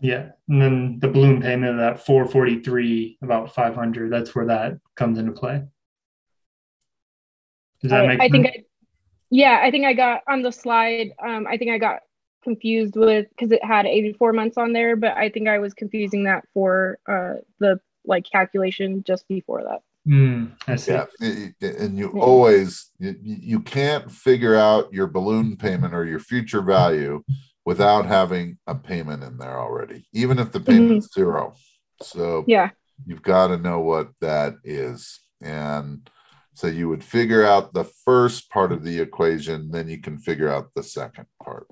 Yeah. 0.01 0.31
And 0.49 0.61
then 0.63 0.99
the 1.01 1.09
balloon 1.09 1.43
payment 1.43 1.73
of 1.73 1.77
that 1.79 2.05
443, 2.07 3.19
about 3.23 3.55
500, 3.55 4.11
that's 4.11 4.35
where 4.35 4.47
that 4.47 4.79
comes 4.97 5.19
into 5.19 5.33
play. 5.33 5.63
Does 7.83 7.91
that 7.91 8.05
I, 8.05 8.07
make 8.09 8.21
I 8.21 8.29
think? 8.29 8.47
I, 8.47 8.65
yeah, 9.31 9.61
I 9.63 9.71
think 9.71 9.85
I 9.87 9.93
got 9.93 10.23
on 10.29 10.43
the 10.43 10.51
slide. 10.53 11.13
Um, 11.25 11.47
I 11.47 11.57
think 11.57 11.71
I 11.71 11.79
got 11.79 12.01
confused 12.43 12.97
with 12.97 13.27
because 13.31 13.53
it 13.53 13.63
had 13.65 13.87
84 13.87 14.33
months 14.33 14.57
on 14.59 14.73
there, 14.73 14.97
but 14.97 15.17
I 15.17 15.29
think 15.29 15.49
I 15.49 15.59
was 15.59 15.75
confusing 15.75 16.25
that 16.25 16.45
for 16.55 16.99
uh 17.09 17.35
the 17.59 17.81
like 18.05 18.25
calculation 18.31 19.03
just 19.07 19.29
before 19.29 19.63
that. 19.63 19.81
Hmm, 20.07 20.47
I 20.67 20.77
see. 20.77 20.93
Yeah, 20.93 21.05
i- 21.21 21.55
i- 21.63 21.67
and 21.67 21.99
you 21.99 22.11
Yeah. 22.15 22.21
always 22.23 22.91
you, 22.99 23.15
you 23.23 23.61
can't 23.61 24.11
figure 24.11 24.57
out 24.57 24.93
your 24.93 25.07
balloon 25.07 25.57
payment 25.57 25.95
or 25.95 26.05
your 26.07 26.19
future 26.21 26.63
value 26.63 27.23
without 27.65 28.07
having 28.07 28.59
a 28.67 28.75
payment 28.75 29.23
in 29.23 29.37
there 29.39 29.59
already, 29.59 30.07
even 30.13 30.39
if 30.39 30.53
the 30.53 30.61
payment's 30.61 31.13
zero. 31.13 31.55
So 32.03 32.45
Yeah. 32.47 32.71
you've 33.07 33.23
got 33.23 33.49
to 33.49 33.59
know 33.59 33.81
what 33.81 34.11
that 34.21 34.55
is, 34.65 35.21
and 35.41 36.09
so 36.55 36.67
you 36.67 36.89
would 36.89 37.05
figure 37.05 37.45
out 37.45 37.73
the 37.73 37.85
first 37.85 38.51
part 38.51 38.73
of 38.73 38.85
the 38.85 39.01
equation, 39.01 39.71
then 39.71 39.89
you 39.89 40.01
can 40.01 40.19
figure 40.19 40.49
out 40.49 40.71
the 40.75 40.83
second 40.83 41.27
part. 41.43 41.67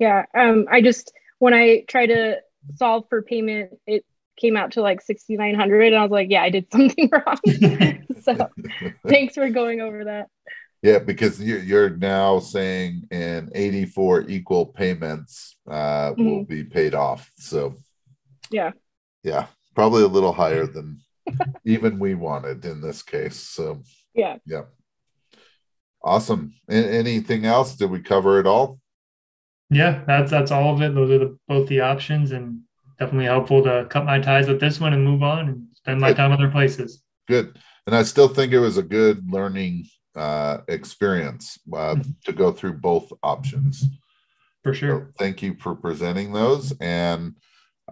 Yeah. 0.00 0.24
Um, 0.34 0.66
I 0.70 0.80
just 0.80 1.12
when 1.38 1.54
I 1.54 1.84
try 1.88 2.06
to 2.06 2.38
solve 2.74 3.04
for 3.08 3.22
payment, 3.22 3.72
it 3.86 4.04
came 4.36 4.56
out 4.56 4.72
to 4.72 4.82
like 4.82 5.00
6,900, 5.00 5.92
and 5.92 5.96
I 5.96 6.02
was 6.02 6.10
like, 6.10 6.30
yeah, 6.30 6.42
I 6.42 6.50
did 6.50 6.66
something 6.72 7.10
wrong. 7.10 7.38
so 8.22 8.48
thanks 9.08 9.34
for 9.34 9.48
going 9.50 9.80
over 9.80 10.04
that. 10.04 10.28
Yeah, 10.82 11.00
because 11.00 11.40
you're, 11.42 11.58
you're 11.60 11.90
now 11.90 12.38
saying 12.38 13.08
in 13.10 13.50
84 13.54 14.22
equal 14.28 14.66
payments 14.66 15.56
uh, 15.68 16.14
will 16.16 16.44
be 16.44 16.62
paid 16.64 16.94
off. 16.94 17.30
So, 17.36 17.74
Yeah. 18.50 18.70
yeah, 19.24 19.46
probably 19.74 20.04
a 20.04 20.08
little 20.08 20.32
higher 20.32 20.66
than 20.74 21.00
even 21.64 21.98
we 21.98 22.14
wanted 22.14 22.64
in 22.64 22.80
this 22.80 23.02
case. 23.02 23.36
So, 23.40 23.82
Yeah. 24.14 24.36
yeah. 24.46 24.62
Awesome. 26.02 26.54
A- 26.70 26.74
anything 26.74 27.44
else? 27.44 27.74
Did 27.76 27.90
we 27.90 28.00
cover 28.00 28.38
it 28.38 28.46
all? 28.46 28.78
Yeah, 29.70 30.04
that's 30.06 30.30
that's 30.30 30.50
all 30.50 30.72
of 30.74 30.80
it. 30.80 30.94
Those 30.94 31.10
are 31.10 31.18
the, 31.18 31.38
both 31.48 31.68
the 31.68 31.80
options, 31.80 32.30
and 32.30 32.60
definitely 32.98 33.26
helpful 33.26 33.62
to 33.64 33.86
cut 33.90 34.04
my 34.06 34.18
ties 34.18 34.48
with 34.48 34.60
this 34.60 34.80
one 34.80 34.94
and 34.94 35.04
move 35.04 35.22
on 35.22 35.48
and 35.48 35.66
spend 35.74 36.00
my 36.00 36.08
Good. 36.10 36.16
time 36.16 36.32
other 36.32 36.48
places. 36.50 37.02
Good. 37.26 37.58
And 37.86 37.94
I 37.94 38.02
still 38.04 38.28
think 38.28 38.52
it 38.52 38.60
was 38.60 38.78
a 38.78 38.82
good 38.82 39.30
learning 39.30 39.86
uh, 40.18 40.62
experience 40.68 41.58
uh, 41.72 41.96
to 42.24 42.32
go 42.32 42.52
through 42.52 42.74
both 42.74 43.10
options. 43.22 43.84
For 44.62 44.74
So 44.74 44.78
sure. 44.78 45.12
thank 45.18 45.42
you 45.42 45.56
for 45.58 45.74
presenting 45.74 46.32
those. 46.32 46.72
And 46.80 47.36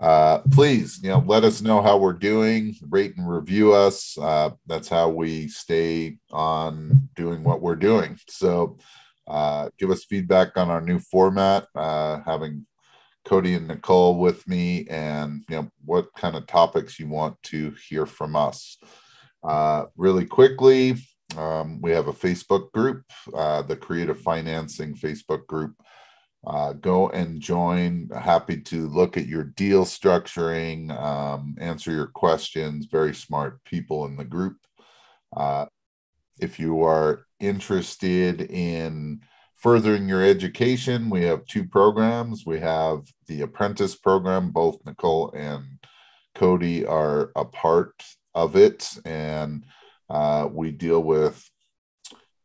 uh, 0.00 0.38
please, 0.50 1.00
you 1.02 1.08
know, 1.08 1.24
let 1.26 1.44
us 1.44 1.62
know 1.62 1.80
how 1.80 1.96
we're 1.96 2.12
doing, 2.12 2.74
rate 2.90 3.16
and 3.16 3.28
review 3.28 3.72
us. 3.72 4.18
Uh, 4.18 4.50
that's 4.66 4.88
how 4.88 5.08
we 5.08 5.48
stay 5.48 6.18
on 6.32 7.08
doing 7.14 7.42
what 7.42 7.62
we're 7.62 7.76
doing. 7.76 8.18
So 8.28 8.78
uh, 9.26 9.70
give 9.78 9.90
us 9.90 10.04
feedback 10.04 10.56
on 10.56 10.70
our 10.70 10.80
new 10.80 10.98
format, 10.98 11.66
uh, 11.74 12.20
having 12.26 12.66
Cody 13.24 13.54
and 13.54 13.66
Nicole 13.66 14.18
with 14.18 14.46
me, 14.46 14.86
and 14.88 15.42
you 15.48 15.56
know 15.56 15.68
what 15.84 16.12
kind 16.14 16.36
of 16.36 16.46
topics 16.46 17.00
you 17.00 17.08
want 17.08 17.42
to 17.44 17.74
hear 17.88 18.06
from 18.06 18.36
us. 18.36 18.78
Uh, 19.42 19.86
really 19.96 20.26
quickly, 20.26 20.96
um, 21.36 21.80
we 21.80 21.90
have 21.90 22.08
a 22.08 22.12
Facebook 22.12 22.72
group, 22.72 23.04
uh, 23.34 23.62
the 23.62 23.76
Creative 23.76 24.18
Financing 24.20 24.94
Facebook 24.94 25.46
group 25.46 25.74
uh, 26.46 26.72
go 26.74 27.08
and 27.10 27.40
join. 27.40 28.08
Happy 28.14 28.60
to 28.60 28.88
look 28.88 29.16
at 29.16 29.26
your 29.26 29.44
deal 29.44 29.84
structuring, 29.84 30.96
um, 30.96 31.56
answer 31.58 31.90
your 31.90 32.06
questions. 32.06 32.86
Very 32.86 33.14
smart 33.14 33.62
people 33.64 34.06
in 34.06 34.16
the 34.16 34.24
group. 34.24 34.56
Uh, 35.36 35.66
if 36.40 36.60
you 36.60 36.82
are 36.82 37.26
interested 37.40 38.42
in 38.42 39.20
furthering 39.56 40.08
your 40.08 40.22
education, 40.22 41.10
we 41.10 41.24
have 41.24 41.46
two 41.46 41.64
programs. 41.64 42.44
We 42.46 42.60
have 42.60 43.00
the 43.26 43.42
apprentice 43.42 43.96
program, 43.96 44.50
both 44.52 44.78
Nicole 44.86 45.32
and 45.32 45.64
Cody 46.34 46.86
are 46.86 47.32
a 47.34 47.44
part 47.44 47.94
of 48.34 48.54
it, 48.54 48.88
and 49.04 49.64
uh, 50.08 50.48
we 50.50 50.70
deal 50.70 51.02
with 51.02 51.48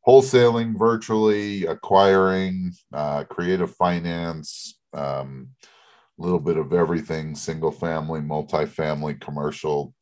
wholesaling 0.07 0.77
virtually, 0.77 1.65
acquiring, 1.65 2.71
uh, 2.93 3.23
creative 3.25 3.75
finance, 3.75 4.79
um, 4.93 5.49
a 6.19 6.21
little 6.21 6.39
bit 6.39 6.57
of 6.57 6.73
everything 6.73 7.35
single 7.35 7.71
family, 7.71 8.19
multifamily, 8.19 9.19
commercial. 9.19 9.93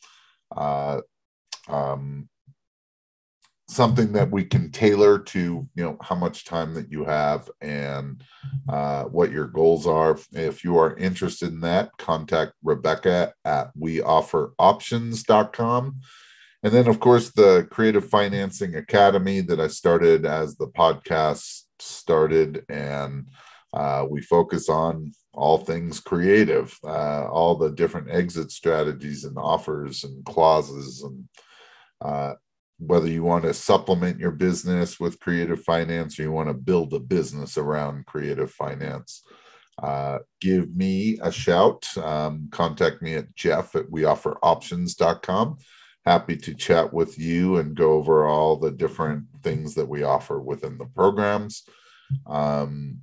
Uh, 0.55 1.01
um, 1.67 2.29
something 3.69 4.11
that 4.13 4.31
we 4.31 4.43
can 4.43 4.71
tailor 4.71 5.19
to 5.19 5.69
you 5.75 5.83
know 5.83 5.95
how 6.01 6.15
much 6.15 6.43
time 6.43 6.73
that 6.73 6.91
you 6.91 7.05
have 7.05 7.47
and 7.61 8.23
uh, 8.67 9.03
what 9.03 9.31
your 9.31 9.45
goals 9.45 9.85
are 9.85 10.17
if 10.33 10.63
you 10.63 10.79
are 10.79 10.97
interested 10.97 11.53
in 11.53 11.61
that 11.61 11.91
contact 11.99 12.53
rebecca 12.63 13.31
at 13.45 13.69
weofferoptions.com 13.77 15.95
and 16.63 16.73
then 16.73 16.87
of 16.87 16.99
course 16.99 17.31
the 17.31 17.67
creative 17.71 18.07
financing 18.09 18.75
academy 18.75 19.41
that 19.41 19.59
i 19.59 19.67
started 19.67 20.25
as 20.25 20.55
the 20.55 20.67
podcast 20.67 21.63
started 21.79 22.65
and 22.69 23.27
uh, 23.71 24.03
we 24.09 24.19
focus 24.21 24.67
on 24.67 25.11
all 25.33 25.57
things 25.57 25.99
creative 25.99 26.77
uh, 26.83 27.27
all 27.29 27.55
the 27.55 27.71
different 27.71 28.09
exit 28.09 28.51
strategies 28.51 29.23
and 29.25 29.37
offers 29.37 30.03
and 30.03 30.25
clauses 30.25 31.03
and 31.03 31.27
uh, 32.01 32.33
whether 32.79 33.07
you 33.07 33.23
want 33.23 33.43
to 33.43 33.53
supplement 33.53 34.19
your 34.19 34.31
business 34.31 34.99
with 34.99 35.19
creative 35.19 35.61
finance 35.63 36.17
or 36.17 36.23
you 36.23 36.31
want 36.31 36.47
to 36.47 36.53
build 36.53 36.93
a 36.93 36.99
business 36.99 37.57
around 37.57 38.05
creative 38.05 38.51
finance, 38.51 39.23
uh, 39.83 40.19
give 40.39 40.73
me 40.75 41.19
a 41.21 41.31
shout. 41.31 41.85
Um, 41.97 42.47
contact 42.51 43.01
me 43.01 43.15
at 43.15 43.35
jeff 43.35 43.75
at 43.75 43.87
weofferoptions.com. 43.87 45.57
Happy 46.09 46.35
to 46.35 46.55
chat 46.55 46.91
with 46.91 47.19
you 47.19 47.57
and 47.57 47.75
go 47.75 47.93
over 47.93 48.25
all 48.25 48.55
the 48.55 48.71
different 48.71 49.25
things 49.43 49.75
that 49.75 49.87
we 49.87 50.01
offer 50.01 50.39
within 50.39 50.75
the 50.79 50.85
programs. 50.85 51.69
Um, 52.25 53.01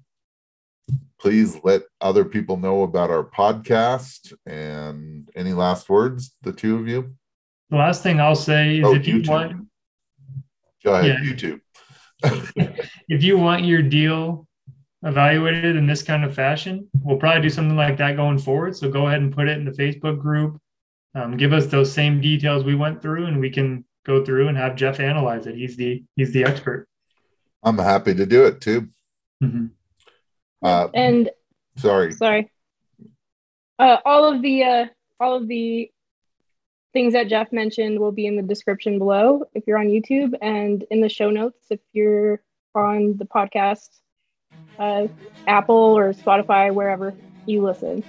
please 1.21 1.57
let 1.63 1.83
other 2.01 2.25
people 2.25 2.57
know 2.57 2.83
about 2.83 3.13
our 3.13 3.23
podcast. 3.23 4.33
And 4.45 5.29
any 5.37 5.53
last 5.53 5.89
words, 5.89 6.35
the 6.43 6.53
two 6.53 6.81
of 6.81 6.89
you? 6.89 7.15
The 7.71 7.77
last 7.77 8.03
thing 8.03 8.19
I'll 8.19 8.35
say 8.35 8.79
is 8.79 8.85
oh, 8.85 8.97
if 8.97 9.07
you 9.07 9.21
YouTube. 9.21 9.29
want, 9.29 9.69
go 10.85 10.95
ahead, 10.95 11.21
yeah. 11.23 11.31
YouTube. 11.31 11.61
if 13.09 13.23
you 13.23 13.39
want 13.39 13.65
your 13.65 13.83
deal 13.83 14.49
evaluated 15.05 15.77
in 15.77 15.87
this 15.87 16.03
kind 16.03 16.25
of 16.25 16.35
fashion, 16.35 16.89
we'll 17.03 17.19
probably 17.19 17.43
do 17.43 17.51
something 17.51 17.77
like 17.77 17.99
that 17.99 18.17
going 18.17 18.39
forward. 18.39 18.75
So 18.75 18.91
go 18.91 19.07
ahead 19.07 19.21
and 19.21 19.33
put 19.33 19.47
it 19.47 19.59
in 19.59 19.65
the 19.65 19.71
Facebook 19.71 20.19
group. 20.21 20.61
Um, 21.17 21.39
give 21.39 21.55
us 21.55 21.67
those 21.67 21.91
same 21.91 22.21
details 22.21 22.63
we 22.63 22.75
went 22.75 23.01
through, 23.01 23.25
and 23.25 23.41
we 23.41 23.49
can 23.49 23.87
go 24.05 24.23
through 24.23 24.49
and 24.49 24.57
have 24.59 24.77
Jeff 24.77 25.01
analyze 25.01 25.47
it. 25.47 25.55
He's 25.55 25.75
the 25.75 26.05
he's 26.15 26.33
the 26.33 26.45
expert. 26.45 26.87
I'm 27.63 27.79
happy 27.79 28.15
to 28.15 28.27
do 28.27 28.45
it 28.45 28.61
too. 28.61 28.89
Mm-hmm. 29.43 29.67
Uh, 30.63 30.89
and 30.93 31.31
sorry, 31.77 32.13
sorry. 32.13 32.51
Uh, 33.79 33.97
all 34.05 34.31
of 34.31 34.43
the 34.43 34.63
uh, 34.63 34.87
all 35.19 35.39
of 35.39 35.49
the 35.49 35.91
things 36.93 37.15
that 37.15 37.29
Jeff 37.29 37.51
mentioned 37.51 37.99
will 37.99 38.13
be 38.13 38.27
in 38.27 38.37
the 38.37 38.43
description 38.43 38.99
below 38.99 39.45
if 39.55 39.65
you're 39.67 39.79
on 39.79 39.87
YouTube 39.87 40.35
and 40.43 40.85
in 40.91 41.01
the 41.01 41.09
show 41.09 41.31
notes 41.31 41.65
if 41.71 41.81
you're 41.95 42.43
on 42.75 43.17
the 43.17 43.25
podcast, 43.25 43.89
uh, 44.79 45.07
Apple 45.47 45.75
or 45.77 46.13
Spotify, 46.13 46.73
wherever 46.73 47.15
you 47.47 47.63
listen. 47.63 48.05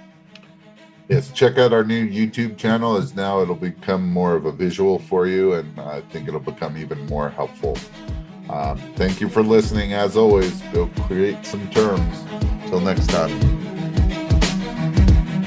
Yes, 1.08 1.32
check 1.32 1.56
out 1.56 1.72
our 1.72 1.84
new 1.84 2.06
YouTube 2.06 2.58
channel 2.58 2.96
as 2.96 3.14
now 3.14 3.40
it'll 3.40 3.54
become 3.54 4.10
more 4.10 4.34
of 4.34 4.44
a 4.44 4.52
visual 4.52 4.98
for 4.98 5.26
you, 5.26 5.54
and 5.54 5.80
I 5.80 6.02
think 6.02 6.28
it'll 6.28 6.38
become 6.38 6.76
even 6.76 7.06
more 7.06 7.30
helpful. 7.30 7.78
Um, 8.50 8.76
thank 8.94 9.18
you 9.18 9.30
for 9.30 9.42
listening. 9.42 9.94
As 9.94 10.18
always, 10.18 10.60
go 10.72 10.86
create 11.06 11.46
some 11.46 11.66
terms. 11.70 12.24
Till 12.68 12.80
next 12.80 13.06
time. 13.06 13.57